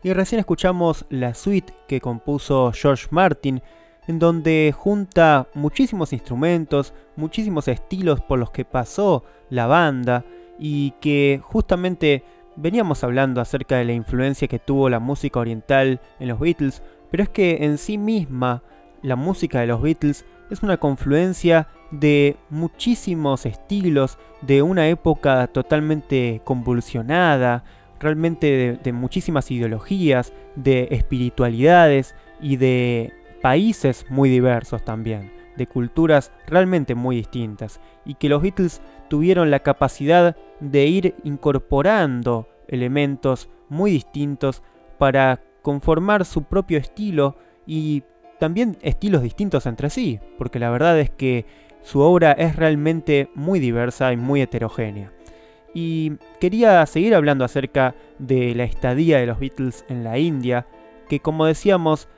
y 0.00 0.12
recién 0.12 0.38
escuchamos 0.38 1.06
la 1.10 1.34
suite 1.34 1.74
que 1.88 2.00
compuso 2.00 2.70
George 2.72 3.08
Martin, 3.10 3.60
en 4.06 4.20
donde 4.20 4.72
junta 4.72 5.48
muchísimos 5.54 6.12
instrumentos, 6.12 6.94
muchísimos 7.16 7.66
estilos 7.66 8.20
por 8.20 8.38
los 8.38 8.52
que 8.52 8.64
pasó 8.64 9.24
la 9.50 9.66
banda, 9.66 10.24
y 10.56 10.92
que 11.00 11.40
justamente 11.42 12.22
veníamos 12.54 13.02
hablando 13.02 13.40
acerca 13.40 13.76
de 13.76 13.86
la 13.86 13.92
influencia 13.92 14.46
que 14.46 14.60
tuvo 14.60 14.88
la 14.88 15.00
música 15.00 15.40
oriental 15.40 16.00
en 16.20 16.28
los 16.28 16.38
Beatles, 16.38 16.80
pero 17.10 17.24
es 17.24 17.28
que 17.28 17.64
en 17.64 17.78
sí 17.78 17.98
misma 17.98 18.62
la 19.02 19.16
música 19.16 19.62
de 19.62 19.66
los 19.66 19.82
Beatles 19.82 20.26
es 20.48 20.62
una 20.62 20.76
confluencia 20.76 21.66
de 21.90 22.36
muchísimos 22.50 23.46
estilos, 23.46 24.18
de 24.42 24.62
una 24.62 24.88
época 24.88 25.46
totalmente 25.48 26.40
convulsionada, 26.44 27.64
realmente 28.00 28.78
de, 28.82 28.92
muchísimas 28.92 29.50
ideologías, 29.50 30.32
de 30.54 30.88
espiritualidades 30.90 32.14
y 32.40 32.56
de 32.56 33.12
países 33.42 34.06
muy 34.10 34.28
diversos 34.28 34.84
también, 34.84 35.32
de 35.56 35.66
culturas 35.66 36.32
realmente 36.46 36.94
muy 36.94 37.16
distintas, 37.16 37.80
y 38.04 38.14
que 38.14 38.28
los 38.28 38.42
Beatles 38.42 38.82
tuvieron 39.08 39.50
la 39.50 39.60
capacidad 39.60 40.36
de 40.60 40.86
ir 40.86 41.14
incorporando 41.24 42.48
elementos 42.68 43.48
muy 43.68 43.90
distintos 43.90 44.62
para 44.98 45.40
conformar 45.62 46.24
su 46.24 46.44
propio 46.44 46.78
estilo 46.78 47.36
y 47.66 48.02
también 48.38 48.76
estilos 48.82 49.22
distintos 49.22 49.66
entre 49.66 49.90
sí, 49.90 50.20
porque 50.38 50.58
la 50.58 50.70
verdad 50.70 50.98
es 51.00 51.10
que 51.10 51.46
su 51.86 52.00
obra 52.00 52.32
es 52.32 52.56
realmente 52.56 53.30
muy 53.36 53.60
diversa 53.60 54.12
y 54.12 54.16
muy 54.16 54.42
heterogénea. 54.42 55.12
Y 55.72 56.14
quería 56.40 56.84
seguir 56.84 57.14
hablando 57.14 57.44
acerca 57.44 57.94
de 58.18 58.56
la 58.56 58.64
estadía 58.64 59.18
de 59.18 59.26
los 59.26 59.38
Beatles 59.38 59.84
en 59.88 60.02
la 60.02 60.18
India, 60.18 60.66
que 61.08 61.20
como 61.20 61.46
decíamos, 61.46 62.08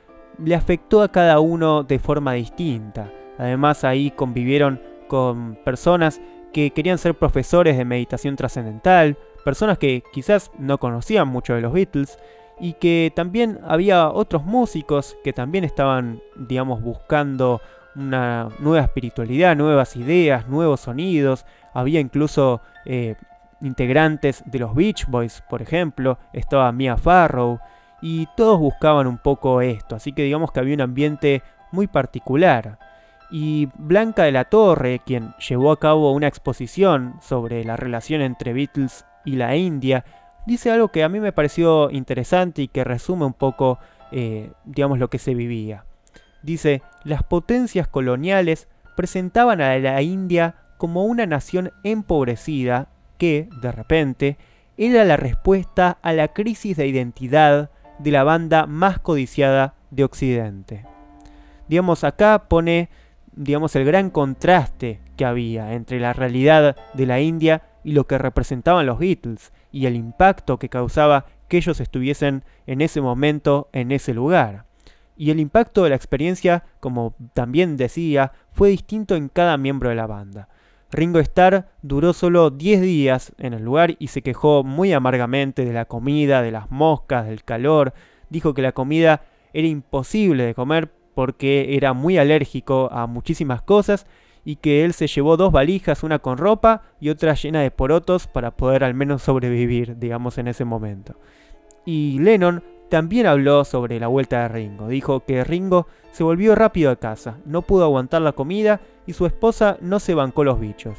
le 0.43 0.55
afectó 0.55 1.03
a 1.03 1.11
cada 1.11 1.39
uno 1.39 1.83
de 1.83 1.99
forma 1.99 2.33
distinta. 2.33 3.13
Además 3.37 3.83
ahí 3.83 4.09
convivieron 4.09 4.81
con 5.07 5.55
personas 5.63 6.19
que 6.51 6.71
querían 6.71 6.97
ser 6.97 7.13
profesores 7.13 7.77
de 7.77 7.85
meditación 7.85 8.35
trascendental, 8.35 9.19
personas 9.45 9.77
que 9.77 10.01
quizás 10.11 10.49
no 10.57 10.79
conocían 10.79 11.27
mucho 11.27 11.53
de 11.53 11.61
los 11.61 11.73
Beatles, 11.73 12.17
y 12.59 12.73
que 12.73 13.13
también 13.15 13.59
había 13.67 14.09
otros 14.09 14.43
músicos 14.43 15.15
que 15.23 15.31
también 15.31 15.63
estaban, 15.63 16.23
digamos, 16.35 16.81
buscando 16.81 17.61
una 17.95 18.49
nueva 18.59 18.85
espiritualidad, 18.85 19.55
nuevas 19.55 19.95
ideas, 19.95 20.47
nuevos 20.47 20.81
sonidos. 20.81 21.45
Había 21.73 21.99
incluso 21.99 22.61
eh, 22.85 23.15
integrantes 23.61 24.43
de 24.45 24.59
los 24.59 24.75
Beach 24.75 25.05
Boys, 25.07 25.43
por 25.49 25.61
ejemplo, 25.61 26.17
estaba 26.33 26.71
Mia 26.71 26.97
Farrow, 26.97 27.59
y 28.01 28.27
todos 28.37 28.59
buscaban 28.59 29.07
un 29.07 29.17
poco 29.17 29.61
esto, 29.61 29.95
así 29.95 30.13
que 30.13 30.23
digamos 30.23 30.51
que 30.51 30.59
había 30.59 30.75
un 30.75 30.81
ambiente 30.81 31.43
muy 31.71 31.87
particular. 31.87 32.79
Y 33.31 33.67
Blanca 33.75 34.23
de 34.23 34.31
la 34.31 34.45
Torre, 34.45 35.01
quien 35.05 35.35
llevó 35.47 35.71
a 35.71 35.79
cabo 35.79 36.13
una 36.13 36.27
exposición 36.27 37.15
sobre 37.21 37.63
la 37.63 37.75
relación 37.75 38.21
entre 38.21 38.53
Beatles 38.53 39.05
y 39.25 39.33
la 39.33 39.55
India, 39.55 40.03
dice 40.47 40.71
algo 40.71 40.87
que 40.87 41.03
a 41.03 41.09
mí 41.09 41.19
me 41.19 41.31
pareció 41.31 41.91
interesante 41.91 42.63
y 42.63 42.67
que 42.69 42.83
resume 42.83 43.25
un 43.25 43.33
poco, 43.33 43.77
eh, 44.11 44.51
digamos, 44.65 44.97
lo 44.97 45.09
que 45.09 45.19
se 45.19 45.35
vivía. 45.35 45.85
Dice, 46.41 46.81
las 47.03 47.23
potencias 47.23 47.87
coloniales 47.87 48.67
presentaban 48.95 49.61
a 49.61 49.77
la 49.77 50.01
India 50.01 50.55
como 50.77 51.05
una 51.05 51.25
nación 51.25 51.71
empobrecida 51.83 52.89
que, 53.17 53.49
de 53.61 53.71
repente, 53.71 54.37
era 54.77 55.03
la 55.03 55.17
respuesta 55.17 55.97
a 56.01 56.13
la 56.13 56.29
crisis 56.29 56.77
de 56.77 56.87
identidad 56.87 57.69
de 57.99 58.11
la 58.11 58.23
banda 58.23 58.65
más 58.65 58.99
codiciada 58.99 59.75
de 59.91 60.05
Occidente. 60.05 60.85
Digamos, 61.67 62.03
acá 62.03 62.45
pone, 62.47 62.89
digamos, 63.33 63.75
el 63.75 63.83
gran 63.83 64.09
contraste 64.09 65.01
que 65.17 65.25
había 65.25 65.73
entre 65.73 65.99
la 65.99 66.13
realidad 66.13 66.77
de 66.93 67.05
la 67.05 67.19
India 67.19 67.63
y 67.83 67.91
lo 67.91 68.07
que 68.07 68.17
representaban 68.17 68.85
los 68.85 68.99
Beatles 68.99 69.51
y 69.71 69.85
el 69.85 69.95
impacto 69.95 70.59
que 70.59 70.69
causaba 70.69 71.25
que 71.49 71.57
ellos 71.57 71.79
estuviesen 71.81 72.45
en 72.67 72.81
ese 72.81 73.01
momento 73.01 73.67
en 73.73 73.91
ese 73.91 74.13
lugar. 74.13 74.68
Y 75.19 75.31
el 75.31 75.41
impacto 75.41 75.83
de 75.83 75.89
la 75.89 75.97
experiencia, 75.97 76.63
como 76.79 77.13
también 77.33 77.75
decía, 77.75 78.31
fue 78.51 78.69
distinto 78.69 79.17
en 79.17 79.27
cada 79.27 79.57
miembro 79.57 79.89
de 79.89 79.95
la 79.95 80.07
banda. 80.07 80.47
Ringo 80.93 81.19
Starr 81.19 81.67
duró 81.81 82.13
solo 82.13 82.51
10 82.51 82.81
días 82.81 83.33
en 83.37 83.53
el 83.53 83.65
lugar 83.65 83.97
y 83.99 84.07
se 84.07 84.21
quejó 84.21 84.63
muy 84.63 84.93
amargamente 84.93 85.65
de 85.65 85.73
la 85.73 85.83
comida, 85.83 86.41
de 86.41 86.51
las 86.51 86.71
moscas, 86.71 87.27
del 87.27 87.43
calor. 87.43 87.93
Dijo 88.29 88.53
que 88.53 88.61
la 88.61 88.71
comida 88.71 89.23
era 89.51 89.67
imposible 89.67 90.45
de 90.45 90.55
comer 90.55 90.89
porque 91.15 91.75
era 91.75 91.91
muy 91.91 92.17
alérgico 92.17 92.87
a 92.89 93.05
muchísimas 93.05 93.61
cosas 93.61 94.07
y 94.45 94.55
que 94.55 94.85
él 94.85 94.93
se 94.93 95.07
llevó 95.07 95.35
dos 95.35 95.51
valijas, 95.51 96.01
una 96.01 96.19
con 96.19 96.37
ropa 96.37 96.83
y 97.01 97.09
otra 97.09 97.33
llena 97.33 97.59
de 97.59 97.71
porotos 97.71 98.27
para 98.27 98.51
poder 98.51 98.85
al 98.85 98.93
menos 98.93 99.23
sobrevivir, 99.23 99.99
digamos, 99.99 100.37
en 100.37 100.47
ese 100.47 100.63
momento. 100.63 101.15
Y 101.83 102.19
Lennon 102.19 102.63
también 102.89 103.27
habló 103.27 103.63
sobre 103.65 103.99
la 103.99 104.07
vuelta 104.07 104.41
de 104.41 104.47
Ringo. 104.47 104.87
Dijo 104.87 105.21
que 105.25 105.43
Ringo 105.43 105.87
se 106.11 106.23
volvió 106.23 106.55
rápido 106.55 106.91
a 106.91 106.95
casa, 106.95 107.37
no 107.45 107.61
pudo 107.61 107.83
aguantar 107.83 108.21
la 108.21 108.33
comida 108.33 108.81
y 109.05 109.13
su 109.13 109.25
esposa 109.25 109.77
no 109.81 109.99
se 109.99 110.15
bancó 110.15 110.43
los 110.43 110.59
bichos. 110.59 110.97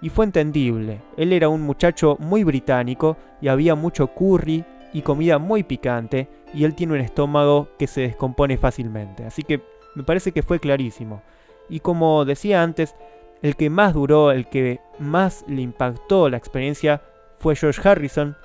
Y 0.00 0.08
fue 0.08 0.24
entendible, 0.24 1.00
él 1.16 1.32
era 1.32 1.48
un 1.48 1.62
muchacho 1.62 2.16
muy 2.18 2.44
británico 2.44 3.16
y 3.40 3.48
había 3.48 3.74
mucho 3.74 4.08
curry 4.08 4.64
y 4.92 5.02
comida 5.02 5.38
muy 5.38 5.62
picante 5.62 6.28
y 6.52 6.64
él 6.64 6.74
tiene 6.74 6.94
un 6.94 7.00
estómago 7.00 7.68
que 7.78 7.86
se 7.86 8.02
descompone 8.02 8.58
fácilmente. 8.58 9.24
Así 9.24 9.42
que 9.42 9.62
me 9.94 10.02
parece 10.02 10.32
que 10.32 10.42
fue 10.42 10.60
clarísimo. 10.60 11.22
Y 11.68 11.80
como 11.80 12.24
decía 12.24 12.62
antes, 12.62 12.94
el 13.42 13.56
que 13.56 13.70
más 13.70 13.94
duró, 13.94 14.32
el 14.32 14.46
que 14.46 14.80
más 14.98 15.44
le 15.48 15.62
impactó 15.62 16.28
la 16.28 16.36
experiencia 16.36 17.02
fue 17.38 17.56
George 17.56 17.80
Harrison. 17.86 18.36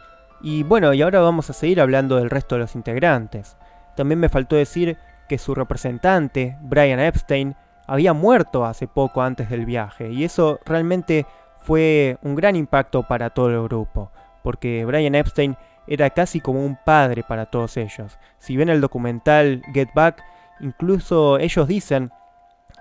Y 0.41 0.63
bueno, 0.63 0.93
y 0.93 1.01
ahora 1.01 1.19
vamos 1.19 1.49
a 1.49 1.53
seguir 1.53 1.81
hablando 1.81 2.17
del 2.17 2.29
resto 2.29 2.55
de 2.55 2.61
los 2.61 2.75
integrantes. 2.75 3.57
También 3.95 4.19
me 4.19 4.29
faltó 4.29 4.55
decir 4.55 4.97
que 5.27 5.37
su 5.37 5.55
representante, 5.55 6.57
Brian 6.61 6.99
Epstein, 6.99 7.55
había 7.87 8.13
muerto 8.13 8.65
hace 8.65 8.87
poco 8.87 9.21
antes 9.21 9.49
del 9.49 9.65
viaje. 9.65 10.11
Y 10.11 10.23
eso 10.23 10.59
realmente 10.65 11.25
fue 11.61 12.17
un 12.21 12.35
gran 12.35 12.55
impacto 12.55 13.03
para 13.03 13.31
todo 13.31 13.49
el 13.49 13.63
grupo. 13.63 14.11
Porque 14.43 14.85
Brian 14.85 15.15
Epstein 15.15 15.57
era 15.87 16.09
casi 16.09 16.39
como 16.39 16.63
un 16.63 16.77
padre 16.85 17.23
para 17.23 17.47
todos 17.47 17.77
ellos. 17.77 18.17
Si 18.37 18.55
ven 18.55 18.69
el 18.69 18.81
documental 18.81 19.63
Get 19.73 19.89
Back, 19.95 20.23
incluso 20.59 21.39
ellos 21.39 21.67
dicen 21.67 22.11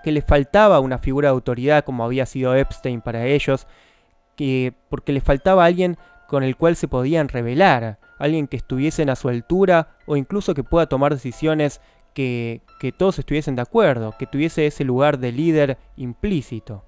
que 0.03 0.13
les 0.13 0.25
faltaba 0.25 0.81
una 0.81 0.99
figura 0.99 1.29
de 1.29 1.35
autoridad 1.35 1.85
como 1.85 2.05
había 2.05 2.27
sido 2.27 2.55
Epstein 2.55 3.01
para 3.01 3.27
ellos, 3.27 3.67
que 4.37 4.75
porque 4.89 5.13
les 5.13 5.23
faltaba 5.23 5.65
alguien 5.65 5.97
con 6.29 6.43
el 6.43 6.57
cual 6.57 6.77
se 6.77 6.89
podían 6.89 7.29
revelar, 7.29 7.99
alguien 8.19 8.49
que 8.49 8.57
estuviesen 8.57 9.11
a 9.11 9.17
su 9.17 9.29
altura 9.29 9.97
o 10.07 10.17
incluso 10.17 10.55
que 10.55 10.65
pueda 10.65 10.87
tomar 10.87 11.13
decisiones 11.13 11.81
que, 12.15 12.63
que 12.81 12.93
todos 12.93 13.19
estuviesen 13.19 13.57
de 13.57 13.63
acuerdo, 13.63 14.15
que 14.19 14.27
tuviese 14.27 14.67
ese 14.67 14.85
lugar 14.85 15.19
de 15.19 15.33
líder 15.33 15.79
implícito. 15.97 16.85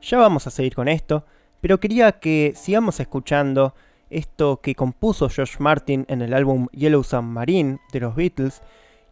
Ya 0.00 0.18
vamos 0.18 0.46
a 0.46 0.50
seguir 0.50 0.74
con 0.74 0.88
esto, 0.88 1.24
pero 1.60 1.80
quería 1.80 2.12
que 2.12 2.52
sigamos 2.56 3.00
escuchando 3.00 3.74
esto 4.08 4.60
que 4.60 4.74
compuso 4.74 5.28
George 5.28 5.56
Martin 5.58 6.04
en 6.08 6.22
el 6.22 6.34
álbum 6.34 6.66
Yellow 6.72 7.04
Submarine 7.04 7.78
de 7.92 8.00
los 8.00 8.14
Beatles, 8.14 8.62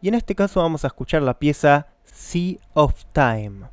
y 0.01 0.07
en 0.07 0.15
este 0.15 0.35
caso 0.35 0.61
vamos 0.61 0.83
a 0.83 0.87
escuchar 0.87 1.21
la 1.21 1.39
pieza 1.39 1.87
Sea 2.03 2.57
of 2.73 3.03
Time, 3.13 3.67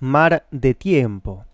Mar 0.00 0.46
de 0.50 0.74
Tiempo, 0.74 1.44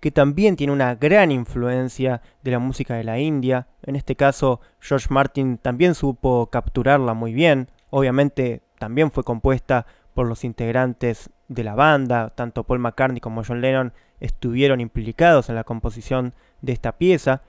que 0.00 0.10
también 0.10 0.56
tiene 0.56 0.72
una 0.72 0.94
gran 0.94 1.32
influencia 1.32 2.22
de 2.42 2.50
la 2.50 2.58
música 2.58 2.94
de 2.94 3.04
la 3.04 3.18
India. 3.18 3.66
En 3.82 3.96
este 3.96 4.16
caso, 4.16 4.60
George 4.80 5.08
Martin 5.10 5.58
también 5.58 5.94
supo 5.94 6.46
capturarla 6.46 7.14
muy 7.14 7.32
bien. 7.32 7.68
Obviamente 7.90 8.62
también 8.78 9.10
fue 9.10 9.24
compuesta 9.24 9.86
por 10.14 10.26
los 10.26 10.44
integrantes 10.44 11.30
de 11.48 11.64
la 11.64 11.74
banda, 11.74 12.30
tanto 12.30 12.64
Paul 12.64 12.80
McCartney 12.80 13.20
como 13.20 13.44
John 13.44 13.60
Lennon 13.60 13.92
estuvieron 14.20 14.80
implicados 14.80 15.48
en 15.48 15.54
la 15.54 15.64
composición 15.64 16.34
de 16.62 16.72
esta 16.72 16.92
pieza. 16.92 17.42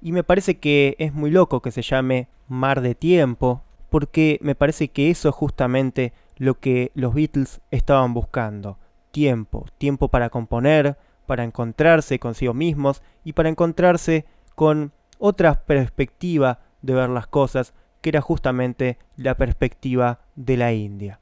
Y 0.00 0.12
me 0.12 0.24
parece 0.24 0.58
que 0.58 0.96
es 0.98 1.12
muy 1.12 1.30
loco 1.30 1.60
que 1.60 1.70
se 1.70 1.82
llame 1.82 2.28
Mar 2.48 2.80
de 2.80 2.94
Tiempo, 2.94 3.62
porque 3.90 4.38
me 4.42 4.54
parece 4.54 4.88
que 4.88 5.10
eso 5.10 5.28
es 5.28 5.34
justamente 5.34 6.12
lo 6.36 6.58
que 6.58 6.90
los 6.94 7.14
Beatles 7.14 7.60
estaban 7.70 8.14
buscando. 8.14 8.78
Tiempo, 9.10 9.66
tiempo 9.78 10.08
para 10.08 10.30
componer, 10.30 10.96
para 11.26 11.44
encontrarse 11.44 12.18
consigo 12.18 12.54
mismos 12.54 13.02
y 13.24 13.32
para 13.32 13.48
encontrarse 13.48 14.24
con 14.54 14.92
otra 15.18 15.64
perspectiva 15.64 16.60
de 16.82 16.94
ver 16.94 17.08
las 17.08 17.26
cosas, 17.26 17.74
que 18.00 18.10
era 18.10 18.20
justamente 18.20 18.98
la 19.16 19.36
perspectiva 19.36 20.20
de 20.34 20.56
la 20.56 20.72
India. 20.72 21.20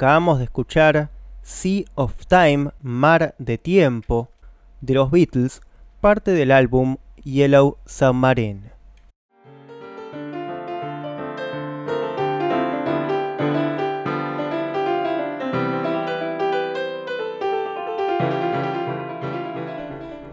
Acabamos 0.00 0.38
de 0.38 0.44
escuchar 0.44 1.10
Sea 1.42 1.84
of 1.94 2.24
Time, 2.26 2.70
Mar 2.80 3.34
de 3.36 3.58
Tiempo, 3.58 4.30
de 4.80 4.94
los 4.94 5.10
Beatles, 5.10 5.60
parte 6.00 6.30
del 6.30 6.52
álbum 6.52 6.96
Yellow 7.22 7.76
Submarine. 7.84 8.72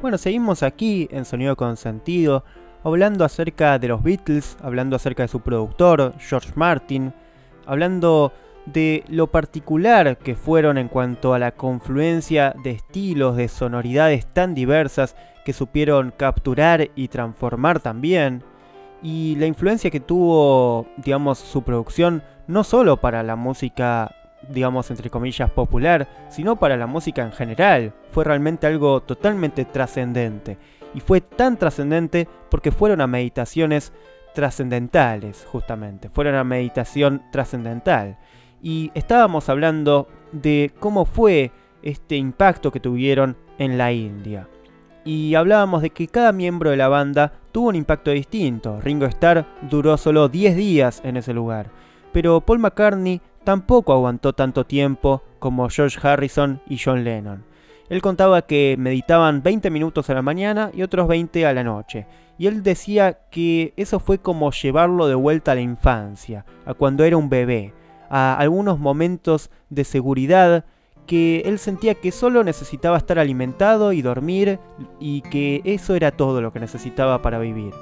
Bueno, 0.01 0.17
seguimos 0.17 0.63
aquí 0.63 1.09
en 1.11 1.25
Sonido 1.25 1.57
con 1.57 1.75
Sentido, 1.75 2.45
hablando 2.85 3.25
acerca 3.25 3.77
de 3.79 3.89
los 3.89 4.01
Beatles, 4.01 4.55
hablando 4.61 4.95
acerca 4.95 5.23
de 5.23 5.27
su 5.27 5.41
productor, 5.41 6.13
George 6.19 6.53
Martin, 6.55 7.13
hablando 7.65 8.31
de 8.67 9.05
lo 9.07 9.27
particular 9.27 10.17
que 10.17 10.35
fueron 10.35 10.77
en 10.77 10.89
cuanto 10.89 11.33
a 11.33 11.39
la 11.39 11.51
confluencia 11.53 12.53
de 12.63 12.71
estilos, 12.71 13.37
de 13.37 13.47
sonoridades 13.47 14.25
tan 14.27 14.53
diversas 14.53 15.15
que 15.45 15.53
supieron 15.53 16.13
capturar 16.15 16.89
y 16.95 17.07
transformar 17.07 17.79
también, 17.79 18.43
y 19.01 19.35
la 19.37 19.45
influencia 19.45 19.89
que 19.89 20.01
tuvo, 20.01 20.87
digamos, 20.97 21.37
su 21.37 21.61
producción 21.61 22.23
no 22.47 22.63
solo 22.63 22.97
para 22.97 23.23
la 23.23 23.37
música, 23.37 24.13
digamos, 24.49 24.91
entre 24.91 25.09
comillas, 25.09 25.49
popular, 25.51 26.07
sino 26.29 26.57
para 26.57 26.75
la 26.75 26.87
música 26.87 27.21
en 27.21 27.31
general. 27.31 27.93
Fue 28.11 28.25
realmente 28.25 28.67
algo 28.67 29.01
totalmente 29.01 29.65
trascendente. 29.65 30.57
Y 30.93 30.99
fue 30.99 31.21
tan 31.21 31.57
trascendente 31.57 32.27
porque 32.49 32.71
fueron 32.71 33.01
a 33.01 33.07
meditaciones 33.07 33.93
trascendentales, 34.33 35.45
justamente. 35.49 36.09
Fueron 36.09 36.35
a 36.35 36.43
meditación 36.43 37.21
trascendental 37.31 38.17
y 38.67 38.91
estábamos 38.95 39.47
hablando 39.47 40.09
de 40.33 40.73
cómo 40.81 41.05
fue 41.05 41.51
este 41.83 42.17
impacto 42.17 42.69
que 42.69 42.81
tuvieron 42.81 43.37
en 43.57 43.77
la 43.77 43.93
India. 43.93 44.49
y 45.05 45.35
hablábamos 45.35 45.81
de 45.81 45.91
que 45.91 46.09
cada 46.09 46.33
miembro 46.33 46.69
de 46.69 46.75
la 46.75 46.89
banda 46.89 47.31
tuvo 47.53 47.69
un 47.69 47.75
impacto 47.75 48.11
distinto. 48.11 48.81
Ringo 48.81 49.05
Starr 49.05 49.45
duró 49.61 49.95
solo 49.95 50.27
10 50.27 50.57
días 50.57 50.99
en 51.05 51.15
ese 51.15 51.33
lugar, 51.33 51.71
pero 52.11 52.41
Paul 52.41 52.59
McCartney 52.59 53.21
tampoco 53.45 53.93
aguantó 53.93 54.33
tanto 54.33 54.65
tiempo 54.65 55.23
como 55.39 55.69
George 55.69 55.97
Harrison 56.05 56.59
y 56.67 56.77
John 56.77 57.05
Lennon. 57.05 57.45
Él 57.87 58.01
contaba 58.01 58.41
que 58.41 58.75
meditaban 58.77 59.43
20 59.43 59.69
minutos 59.69 60.09
a 60.09 60.13
la 60.13 60.21
mañana 60.21 60.71
y 60.73 60.81
otros 60.81 61.07
20 61.07 61.45
a 61.45 61.53
la 61.53 61.63
noche, 61.63 62.05
y 62.37 62.47
él 62.47 62.61
decía 62.61 63.19
que 63.31 63.73
eso 63.77 64.01
fue 64.01 64.17
como 64.17 64.51
llevarlo 64.51 65.07
de 65.07 65.15
vuelta 65.15 65.53
a 65.53 65.55
la 65.55 65.61
infancia, 65.61 66.43
a 66.65 66.73
cuando 66.73 67.05
era 67.05 67.15
un 67.15 67.29
bebé, 67.29 67.73
a 68.09 68.35
algunos 68.35 68.79
momentos 68.79 69.49
de 69.69 69.83
seguridad 69.83 70.65
que 71.07 71.41
él 71.45 71.57
sentía 71.57 71.95
que 71.95 72.11
solo 72.11 72.43
necesitaba 72.43 72.97
estar 72.97 73.17
alimentado 73.17 73.93
y 73.93 74.01
dormir 74.01 74.59
y 74.99 75.21
que 75.21 75.61
eso 75.63 75.95
era 75.95 76.11
todo 76.11 76.41
lo 76.41 76.51
que 76.51 76.59
necesitaba 76.59 77.21
para 77.21 77.39
vivir. 77.39 77.73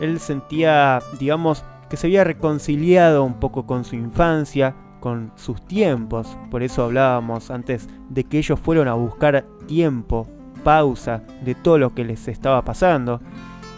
Él 0.00 0.20
sentía, 0.20 1.00
digamos, 1.18 1.64
que 1.90 1.96
se 1.96 2.06
había 2.06 2.24
reconciliado 2.24 3.24
un 3.24 3.34
poco 3.34 3.66
con 3.66 3.84
su 3.84 3.96
infancia, 3.96 4.76
con 5.00 5.32
sus 5.36 5.60
tiempos, 5.66 6.36
por 6.50 6.62
eso 6.62 6.84
hablábamos 6.84 7.50
antes 7.50 7.88
de 8.08 8.24
que 8.24 8.38
ellos 8.38 8.58
fueron 8.60 8.88
a 8.88 8.94
buscar 8.94 9.44
tiempo, 9.66 10.28
pausa 10.64 11.22
de 11.42 11.54
todo 11.54 11.78
lo 11.78 11.94
que 11.94 12.04
les 12.04 12.28
estaba 12.28 12.62
pasando. 12.62 13.20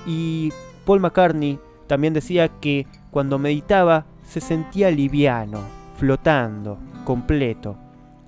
Y 0.07 0.53
Paul 0.85 1.01
McCartney 1.01 1.59
también 1.87 2.15
decía 2.15 2.49
que 2.49 2.87
cuando 3.11 3.39
meditaba 3.39 4.07
se 4.23 4.41
sentía 4.41 4.91
liviano, 4.91 5.61
flotando, 6.01 6.79
completo. 7.05 7.77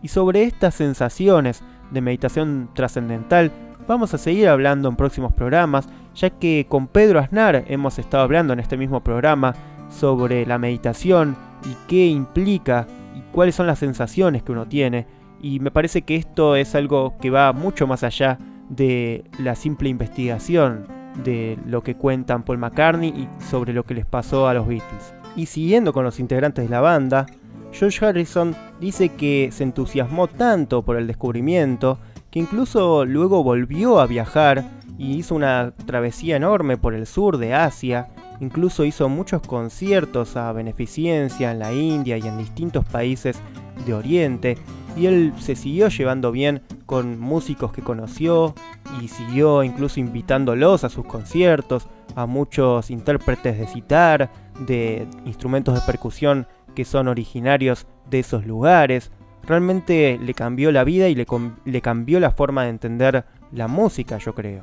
Y 0.03 0.09
sobre 0.09 0.45
estas 0.45 0.75
sensaciones 0.75 1.63
de 1.91 2.03
meditación 2.03 2.69
trascendental 2.75 3.51
vamos 3.89 4.13
a 4.13 4.19
seguir 4.19 4.49
hablando 4.49 4.91
en 4.91 4.97
próximos 4.97 5.33
programas, 5.33 5.89
ya 6.15 6.29
que 6.29 6.67
con 6.69 6.87
Pedro 6.87 7.19
Aznar 7.19 7.65
hemos 7.69 7.99
estado 7.99 8.23
hablando 8.23 8.53
en 8.53 8.61
este 8.61 8.77
mismo 8.77 9.03
programa 9.03 9.55
sobre 9.89 10.45
la 10.45 10.59
meditación 10.59 11.35
y 11.65 11.75
qué 11.89 12.07
implica 12.07 12.87
y 13.17 13.23
cuáles 13.33 13.55
son 13.55 13.67
las 13.67 13.79
sensaciones 13.79 14.43
que 14.43 14.53
uno 14.53 14.67
tiene. 14.67 15.07
Y 15.41 15.59
me 15.59 15.71
parece 15.71 16.03
que 16.03 16.17
esto 16.17 16.57
es 16.57 16.75
algo 16.75 17.15
que 17.21 17.31
va 17.31 17.53
mucho 17.55 17.87
más 17.87 18.05
allá 18.05 18.39
de 18.69 19.25
la 19.39 19.55
simple 19.55 19.89
investigación 19.89 20.87
de 21.25 21.59
lo 21.67 21.83
que 21.83 21.97
cuentan 21.97 22.43
Paul 22.43 22.59
McCartney 22.59 23.09
y 23.09 23.29
sobre 23.51 23.73
lo 23.73 23.85
que 23.85 23.95
les 23.95 24.07
pasó 24.07 24.47
a 24.47 24.55
los 24.55 24.67
Beatles. 24.67 25.15
Y 25.37 25.47
siguiendo 25.47 25.93
con 25.93 26.05
los 26.05 26.21
integrantes 26.21 26.65
de 26.65 26.71
la 26.71 26.81
banda, 26.81 27.27
George 27.73 28.05
Harrison 28.05 28.55
dice 28.81 29.11
que 29.11 29.51
se 29.53 29.65
entusiasmó 29.65 30.29
tanto 30.29 30.83
por 30.83 30.97
el 30.97 31.07
descubrimiento 31.07 31.99
que 32.31 32.39
incluso 32.39 33.05
luego 33.05 33.43
volvió 33.43 34.01
a 34.01 34.07
viajar 34.07 34.65
y 34.99 35.17
hizo 35.17 35.35
una 35.35 35.73
travesía 35.87 36.37
enorme 36.37 36.77
por 36.77 36.95
el 36.95 37.07
sur 37.07 37.39
de 37.39 37.55
Asia 37.55 38.09
Incluso 38.43 38.85
hizo 38.85 39.09
muchos 39.09 39.41
conciertos 39.43 40.37
a 40.37 40.53
beneficencia 40.53 41.53
en 41.53 41.61
la 41.61 41.73
India 41.73 42.19
y 42.19 42.27
en 42.27 42.39
distintos 42.39 42.85
países 42.85 43.41
de 43.87 43.95
Oriente. 43.95 44.59
Y 44.97 45.07
él 45.07 45.33
se 45.39 45.55
siguió 45.55 45.87
llevando 45.87 46.33
bien 46.33 46.61
con 46.85 47.21
músicos 47.21 47.73
que 47.73 47.83
conoció 47.83 48.53
y 49.01 49.07
siguió 49.07 49.63
incluso 49.63 50.01
invitándolos 50.01 50.83
a 50.83 50.89
sus 50.89 51.07
conciertos, 51.07 51.87
a 52.17 52.27
muchos 52.27 52.91
intérpretes 52.91 53.57
de 53.57 53.69
citar, 53.69 54.29
de 54.67 55.07
instrumentos 55.25 55.77
de 55.77 55.81
percusión 55.83 56.49
que 56.75 56.85
son 56.85 57.09
originarios 57.09 57.87
de 58.11 58.21
esos 58.21 58.47
lugares. 58.47 59.11
Realmente 59.45 60.19
le 60.23 60.35
cambió 60.35 60.71
la 60.73 60.85
vida 60.85 61.09
y 61.09 61.15
le, 61.15 61.81
cambió 61.81 62.21
la 62.21 62.31
forma 62.31 62.65
de 62.65 62.71
entender 62.71 63.25
la 63.51 63.69
música, 63.69 64.19
yo 64.19 64.35
creo. 64.35 64.63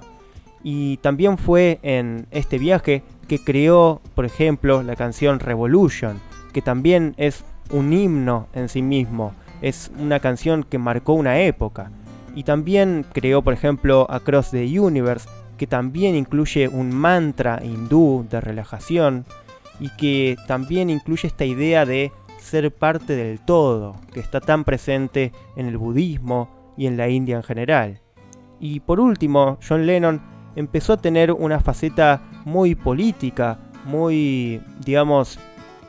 Y 0.63 0.97
también 0.97 1.37
fue 1.37 1.79
en 1.83 2.27
este 2.31 2.57
viaje 2.57 3.03
que 3.27 3.43
creó, 3.43 4.01
por 4.15 4.25
ejemplo, 4.25 4.83
la 4.83 4.95
canción 4.95 5.39
Revolution, 5.39 6.19
que 6.53 6.61
también 6.61 7.13
es 7.17 7.45
un 7.71 7.93
himno 7.93 8.47
en 8.53 8.69
sí 8.69 8.81
mismo, 8.81 9.33
es 9.61 9.91
una 9.99 10.19
canción 10.19 10.63
que 10.63 10.77
marcó 10.77 11.13
una 11.13 11.39
época. 11.39 11.91
Y 12.35 12.43
también 12.43 13.05
creó, 13.11 13.41
por 13.41 13.53
ejemplo, 13.53 14.07
Across 14.09 14.51
the 14.51 14.79
Universe, 14.79 15.27
que 15.57 15.67
también 15.67 16.15
incluye 16.15 16.69
un 16.69 16.95
mantra 16.95 17.59
hindú 17.63 18.25
de 18.29 18.39
relajación 18.39 19.25
y 19.79 19.89
que 19.89 20.35
también 20.47 20.89
incluye 20.89 21.27
esta 21.27 21.45
idea 21.45 21.85
de 21.85 22.11
ser 22.39 22.73
parte 22.73 23.15
del 23.15 23.39
todo, 23.39 23.95
que 24.13 24.19
está 24.19 24.39
tan 24.41 24.63
presente 24.63 25.31
en 25.55 25.67
el 25.67 25.77
budismo 25.77 26.73
y 26.77 26.87
en 26.87 26.97
la 26.97 27.09
India 27.09 27.37
en 27.37 27.43
general. 27.43 28.01
Y 28.59 28.79
por 28.81 28.99
último, 28.99 29.57
John 29.67 29.85
Lennon 29.85 30.21
empezó 30.55 30.93
a 30.93 30.97
tener 30.97 31.31
una 31.31 31.59
faceta 31.59 32.21
muy 32.45 32.75
política, 32.75 33.59
muy, 33.85 34.61
digamos, 34.85 35.39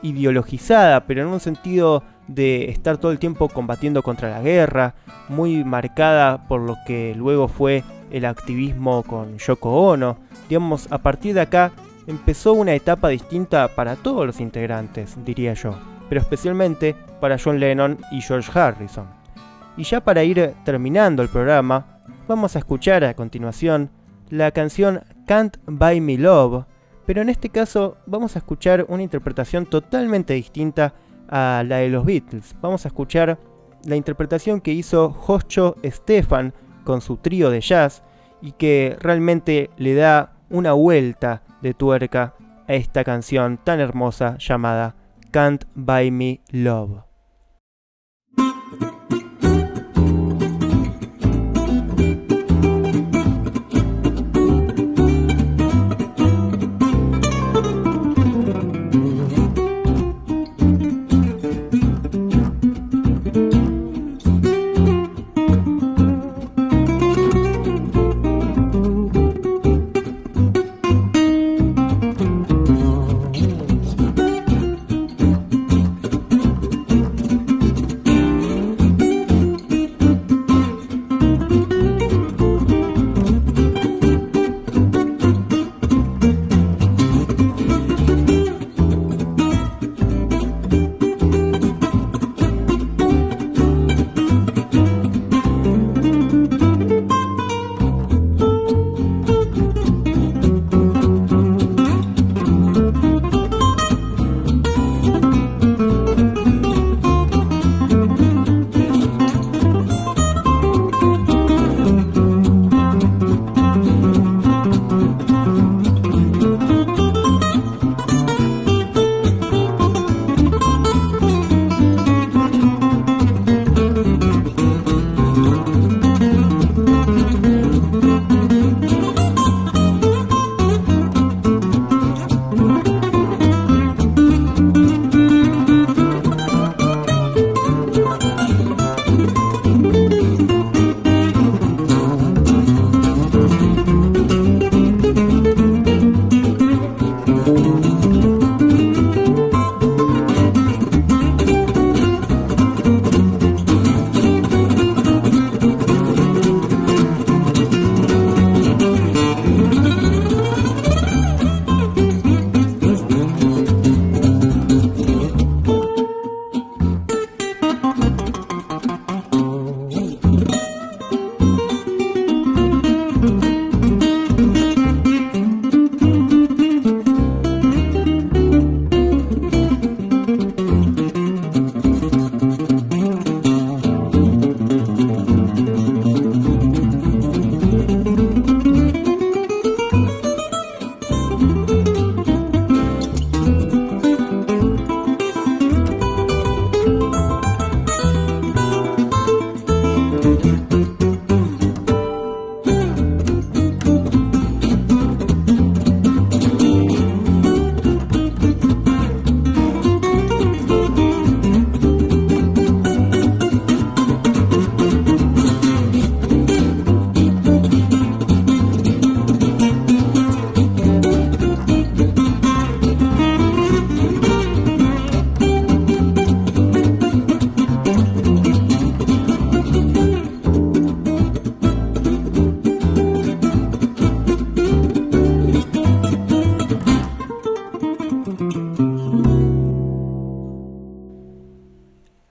ideologizada, 0.02 1.06
pero 1.06 1.22
en 1.22 1.28
un 1.28 1.40
sentido 1.40 2.02
de 2.28 2.70
estar 2.70 2.98
todo 2.98 3.10
el 3.10 3.18
tiempo 3.18 3.48
combatiendo 3.48 4.02
contra 4.02 4.30
la 4.30 4.40
guerra, 4.40 4.94
muy 5.28 5.64
marcada 5.64 6.46
por 6.46 6.60
lo 6.60 6.76
que 6.86 7.14
luego 7.16 7.48
fue 7.48 7.82
el 8.10 8.24
activismo 8.24 9.02
con 9.02 9.38
Yoko 9.38 9.90
Ono. 9.90 10.18
Digamos, 10.48 10.86
a 10.90 10.98
partir 10.98 11.34
de 11.34 11.40
acá 11.40 11.72
empezó 12.10 12.52
una 12.54 12.74
etapa 12.74 13.08
distinta 13.08 13.68
para 13.68 13.94
todos 13.94 14.26
los 14.26 14.40
integrantes, 14.40 15.16
diría 15.24 15.54
yo, 15.54 15.76
pero 16.08 16.20
especialmente 16.20 16.96
para 17.20 17.38
John 17.42 17.60
Lennon 17.60 17.98
y 18.10 18.20
George 18.20 18.50
Harrison. 18.52 19.06
Y 19.76 19.84
ya 19.84 20.00
para 20.00 20.24
ir 20.24 20.54
terminando 20.64 21.22
el 21.22 21.28
programa, 21.28 22.00
vamos 22.26 22.56
a 22.56 22.58
escuchar 22.58 23.04
a 23.04 23.14
continuación 23.14 23.90
la 24.28 24.50
canción 24.50 25.02
Can't 25.26 25.56
Buy 25.66 26.00
Me 26.00 26.18
Love, 26.18 26.64
pero 27.06 27.22
en 27.22 27.28
este 27.28 27.48
caso 27.48 27.96
vamos 28.06 28.34
a 28.34 28.40
escuchar 28.40 28.86
una 28.88 29.04
interpretación 29.04 29.66
totalmente 29.66 30.34
distinta 30.34 30.94
a 31.28 31.64
la 31.64 31.76
de 31.76 31.88
los 31.90 32.04
Beatles. 32.04 32.56
Vamos 32.60 32.84
a 32.84 32.88
escuchar 32.88 33.38
la 33.84 33.94
interpretación 33.96 34.60
que 34.60 34.72
hizo 34.72 35.10
Joscho 35.10 35.76
Stefan 35.84 36.52
con 36.82 37.00
su 37.00 37.18
trío 37.18 37.50
de 37.50 37.60
jazz 37.60 38.02
y 38.42 38.52
que 38.52 38.96
realmente 39.00 39.70
le 39.76 39.94
da 39.94 40.39
una 40.50 40.72
vuelta 40.72 41.42
de 41.62 41.74
tuerca 41.74 42.34
a 42.68 42.74
esta 42.74 43.04
canción 43.04 43.58
tan 43.62 43.80
hermosa 43.80 44.36
llamada 44.38 44.94
Can't 45.30 45.64
Buy 45.74 46.10
Me 46.10 46.40
Love. 46.50 47.09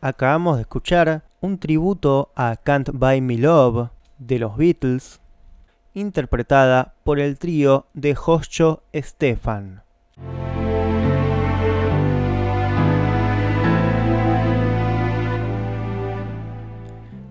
Acabamos 0.01 0.55
de 0.55 0.61
escuchar 0.61 1.23
un 1.41 1.57
tributo 1.57 2.31
a 2.35 2.55
Can't 2.55 2.89
Buy 2.93 3.21
Me 3.21 3.37
Love 3.37 3.89
de 4.17 4.39
los 4.39 4.57
Beatles, 4.57 5.19
interpretada 5.93 6.95
por 7.03 7.19
el 7.19 7.37
trío 7.37 7.87
de 7.93 8.15
Joscho 8.15 8.83
Stefan. 8.95 9.83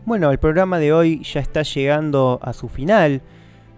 Bueno, 0.04 0.30
el 0.30 0.38
programa 0.38 0.78
de 0.78 0.92
hoy 0.92 1.22
ya 1.22 1.40
está 1.40 1.62
llegando 1.62 2.38
a 2.42 2.54
su 2.54 2.68
final, 2.68 3.20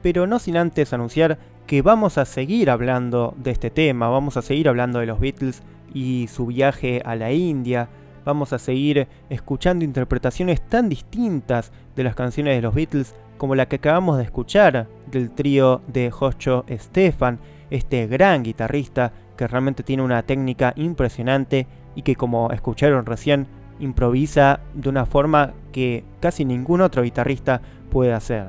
pero 0.01 0.29
no 0.29 0.39
sin 0.39 0.57
antes 0.57 0.93
anunciar 0.93 1.39
que 1.67 1.83
vamos 1.83 2.19
a 2.19 2.25
seguir 2.25 2.71
hablando 2.71 3.35
de 3.37 3.51
este 3.51 3.71
tema, 3.71 4.09
vamos 4.09 4.37
a 4.37 4.43
seguir 4.43 4.69
hablando 4.69 5.01
de 5.01 5.07
los 5.07 5.19
Beatles 5.19 5.63
y 5.93 6.29
su 6.29 6.47
viaje 6.47 7.03
a 7.05 7.17
la 7.17 7.33
India, 7.33 7.89
vamos 8.25 8.53
a 8.53 8.59
seguir 8.59 9.09
escuchando 9.29 9.85
interpretaciones 9.85 10.61
tan 10.61 10.89
distintas 10.89 11.73
de 11.97 12.05
las 12.05 12.15
canciones 12.15 12.57
de 12.57 12.63
los 12.63 12.75
Beatles 12.75 13.15
como 13.39 13.55
la 13.55 13.67
que 13.67 13.77
acabamos 13.77 14.19
de 14.19 14.25
escuchar 14.25 14.87
del 15.11 15.31
trío 15.31 15.81
de 15.87 16.11
Joshua 16.11 16.65
Stefan, 16.71 17.39
este 17.71 18.07
gran 18.07 18.43
guitarrista 18.43 19.13
que 19.37 19.49
realmente 19.49 19.83
tiene 19.83 20.03
una 20.03 20.23
técnica 20.23 20.75
impresionante 20.77 21.67
y 21.95 22.03
que 22.03 22.17
como 22.17 22.51
escucharon 22.53 23.07
recién 23.07 23.47
improvisa 23.79 24.61
de 24.75 24.89
una 24.89 25.07
forma 25.07 25.55
que 25.73 26.05
casi 26.21 26.45
ningún 26.45 26.83
otro 26.83 27.03
guitarrista 27.03 27.63
puede 27.91 28.13
hacer. 28.13 28.49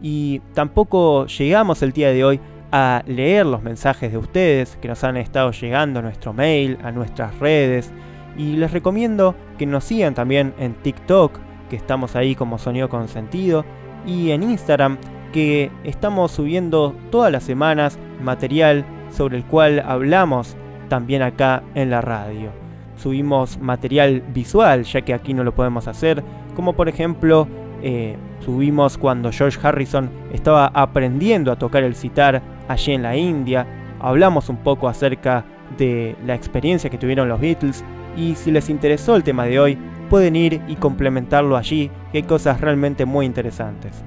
Y 0.00 0.40
tampoco 0.54 1.26
llegamos 1.26 1.82
el 1.82 1.92
día 1.92 2.10
de 2.12 2.24
hoy 2.24 2.40
a 2.72 3.02
leer 3.06 3.46
los 3.46 3.62
mensajes 3.62 4.12
de 4.12 4.18
ustedes 4.18 4.76
que 4.80 4.88
nos 4.88 5.02
han 5.04 5.16
estado 5.16 5.50
llegando 5.50 5.98
a 5.98 6.02
nuestro 6.02 6.32
mail, 6.32 6.78
a 6.82 6.92
nuestras 6.92 7.38
redes. 7.38 7.92
Y 8.40 8.56
les 8.56 8.72
recomiendo 8.72 9.34
que 9.58 9.66
nos 9.66 9.84
sigan 9.84 10.14
también 10.14 10.54
en 10.58 10.72
TikTok, 10.72 11.38
que 11.68 11.76
estamos 11.76 12.16
ahí 12.16 12.34
como 12.34 12.56
Sonido 12.56 12.88
con 12.88 13.06
Sentido, 13.06 13.66
y 14.06 14.30
en 14.30 14.42
Instagram, 14.42 14.96
que 15.30 15.70
estamos 15.84 16.32
subiendo 16.32 16.96
todas 17.10 17.30
las 17.30 17.42
semanas 17.42 17.98
material 18.22 18.86
sobre 19.10 19.36
el 19.36 19.44
cual 19.44 19.80
hablamos 19.86 20.56
también 20.88 21.20
acá 21.20 21.62
en 21.74 21.90
la 21.90 22.00
radio. 22.00 22.50
Subimos 22.96 23.58
material 23.58 24.22
visual, 24.32 24.84
ya 24.84 25.02
que 25.02 25.12
aquí 25.12 25.34
no 25.34 25.44
lo 25.44 25.54
podemos 25.54 25.86
hacer, 25.86 26.24
como 26.56 26.72
por 26.72 26.88
ejemplo 26.88 27.46
eh, 27.82 28.16
subimos 28.42 28.96
cuando 28.96 29.32
George 29.32 29.58
Harrison 29.62 30.08
estaba 30.32 30.68
aprendiendo 30.68 31.52
a 31.52 31.56
tocar 31.56 31.82
el 31.82 31.94
sitar 31.94 32.40
allí 32.68 32.92
en 32.92 33.02
la 33.02 33.18
India, 33.18 33.66
hablamos 34.00 34.48
un 34.48 34.56
poco 34.56 34.88
acerca 34.88 35.44
de 35.76 36.16
la 36.24 36.34
experiencia 36.34 36.88
que 36.88 36.96
tuvieron 36.96 37.28
los 37.28 37.38
Beatles 37.38 37.84
y 38.16 38.34
si 38.34 38.50
les 38.50 38.68
interesó 38.70 39.16
el 39.16 39.24
tema 39.24 39.44
de 39.44 39.60
hoy, 39.60 39.78
pueden 40.08 40.36
ir 40.36 40.60
y 40.68 40.76
complementarlo 40.76 41.56
allí, 41.56 41.90
que 42.10 42.18
hay 42.18 42.24
cosas 42.24 42.60
realmente 42.60 43.04
muy 43.04 43.26
interesantes. 43.26 44.04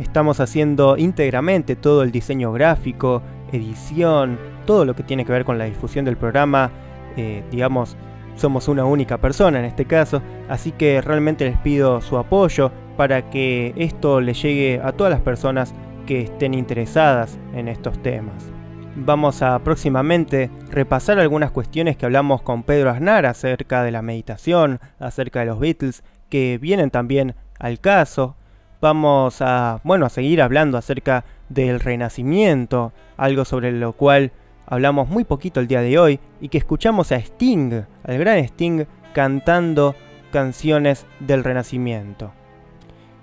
Estamos 0.00 0.40
haciendo 0.40 0.96
íntegramente 0.96 1.76
todo 1.76 2.02
el 2.02 2.12
diseño 2.12 2.52
gráfico, 2.52 3.22
edición, 3.52 4.38
todo 4.64 4.84
lo 4.84 4.94
que 4.94 5.02
tiene 5.02 5.24
que 5.24 5.32
ver 5.32 5.44
con 5.44 5.58
la 5.58 5.64
difusión 5.64 6.04
del 6.04 6.16
programa, 6.16 6.70
eh, 7.16 7.42
digamos, 7.50 7.96
somos 8.36 8.68
una 8.68 8.84
única 8.84 9.18
persona 9.18 9.58
en 9.58 9.64
este 9.64 9.84
caso, 9.84 10.22
así 10.48 10.72
que 10.72 11.00
realmente 11.00 11.44
les 11.44 11.58
pido 11.58 12.00
su 12.00 12.16
apoyo 12.16 12.70
para 12.96 13.30
que 13.30 13.74
esto 13.76 14.20
le 14.20 14.34
llegue 14.34 14.80
a 14.82 14.92
todas 14.92 15.10
las 15.10 15.20
personas 15.20 15.74
que 16.06 16.22
estén 16.22 16.54
interesadas 16.54 17.38
en 17.54 17.68
estos 17.68 18.00
temas. 18.02 18.57
Vamos 19.00 19.42
a 19.42 19.58
próximamente 19.60 20.50
repasar 20.70 21.18
algunas 21.18 21.50
cuestiones 21.50 21.96
que 21.96 22.04
hablamos 22.04 22.42
con 22.42 22.62
Pedro 22.62 22.90
Aznar 22.90 23.24
acerca 23.26 23.82
de 23.82 23.90
la 23.90 24.02
meditación, 24.02 24.80
acerca 24.98 25.40
de 25.40 25.46
los 25.46 25.58
Beatles, 25.58 26.02
que 26.28 26.58
vienen 26.58 26.90
también 26.90 27.34
al 27.58 27.80
caso. 27.80 28.36
Vamos 28.80 29.40
a, 29.40 29.80
bueno, 29.82 30.04
a 30.04 30.10
seguir 30.10 30.42
hablando 30.42 30.76
acerca 30.76 31.24
del 31.48 31.80
renacimiento, 31.80 32.92
algo 33.16 33.44
sobre 33.44 33.72
lo 33.72 33.92
cual 33.94 34.32
hablamos 34.66 35.08
muy 35.08 35.24
poquito 35.24 35.60
el 35.60 35.68
día 35.68 35.80
de 35.80 35.98
hoy 35.98 36.20
y 36.40 36.48
que 36.48 36.58
escuchamos 36.58 37.10
a 37.10 37.16
Sting, 37.16 37.84
al 38.04 38.18
gran 38.18 38.38
Sting, 38.38 38.84
cantando 39.14 39.94
canciones 40.30 41.06
del 41.20 41.44
renacimiento. 41.44 42.32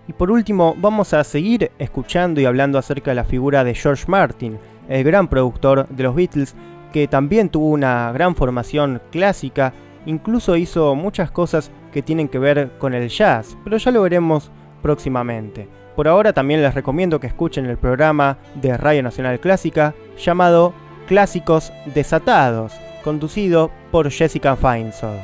Y 0.07 0.13
por 0.13 0.31
último, 0.31 0.75
vamos 0.77 1.13
a 1.13 1.23
seguir 1.23 1.71
escuchando 1.79 2.39
y 2.39 2.45
hablando 2.45 2.77
acerca 2.77 3.11
de 3.11 3.15
la 3.15 3.23
figura 3.23 3.63
de 3.63 3.73
George 3.73 4.05
Martin, 4.07 4.59
el 4.87 5.03
gran 5.03 5.27
productor 5.27 5.87
de 5.89 6.03
los 6.03 6.15
Beatles, 6.15 6.55
que 6.93 7.07
también 7.07 7.49
tuvo 7.49 7.69
una 7.69 8.11
gran 8.11 8.35
formación 8.35 9.01
clásica, 9.11 9.73
incluso 10.05 10.55
hizo 10.55 10.95
muchas 10.95 11.31
cosas 11.31 11.71
que 11.91 12.01
tienen 12.01 12.27
que 12.27 12.39
ver 12.39 12.71
con 12.77 12.93
el 12.93 13.09
jazz, 13.09 13.57
pero 13.63 13.77
ya 13.77 13.91
lo 13.91 14.03
veremos 14.03 14.51
próximamente. 14.81 15.67
Por 15.95 16.07
ahora 16.07 16.33
también 16.33 16.61
les 16.61 16.75
recomiendo 16.75 17.19
que 17.19 17.27
escuchen 17.27 17.65
el 17.65 17.77
programa 17.77 18.37
de 18.55 18.77
Radio 18.77 19.01
Nacional 19.01 19.39
Clásica 19.39 19.95
llamado 20.17 20.73
Clásicos 21.07 21.71
Desatados, 21.93 22.73
conducido 23.03 23.71
por 23.91 24.11
Jessica 24.11 24.55
Feinsold, 24.55 25.19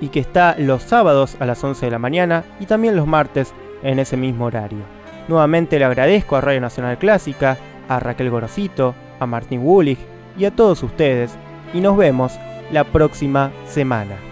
y 0.00 0.08
que 0.08 0.20
está 0.20 0.56
los 0.58 0.82
sábados 0.82 1.36
a 1.40 1.46
las 1.46 1.62
11 1.62 1.86
de 1.86 1.92
la 1.92 1.98
mañana 1.98 2.44
y 2.60 2.66
también 2.66 2.96
los 2.96 3.06
martes 3.06 3.54
en 3.82 3.98
ese 3.98 4.16
mismo 4.16 4.46
horario. 4.46 4.80
Nuevamente 5.28 5.78
le 5.78 5.84
agradezco 5.84 6.36
a 6.36 6.40
Radio 6.40 6.60
Nacional 6.60 6.98
Clásica, 6.98 7.58
a 7.88 8.00
Raquel 8.00 8.30
Gorosito, 8.30 8.94
a 9.20 9.26
Martín 9.26 9.60
Wulich 9.62 9.98
y 10.38 10.44
a 10.44 10.50
todos 10.50 10.82
ustedes, 10.82 11.36
y 11.74 11.80
nos 11.80 11.96
vemos 11.96 12.38
la 12.70 12.84
próxima 12.84 13.50
semana. 13.66 14.27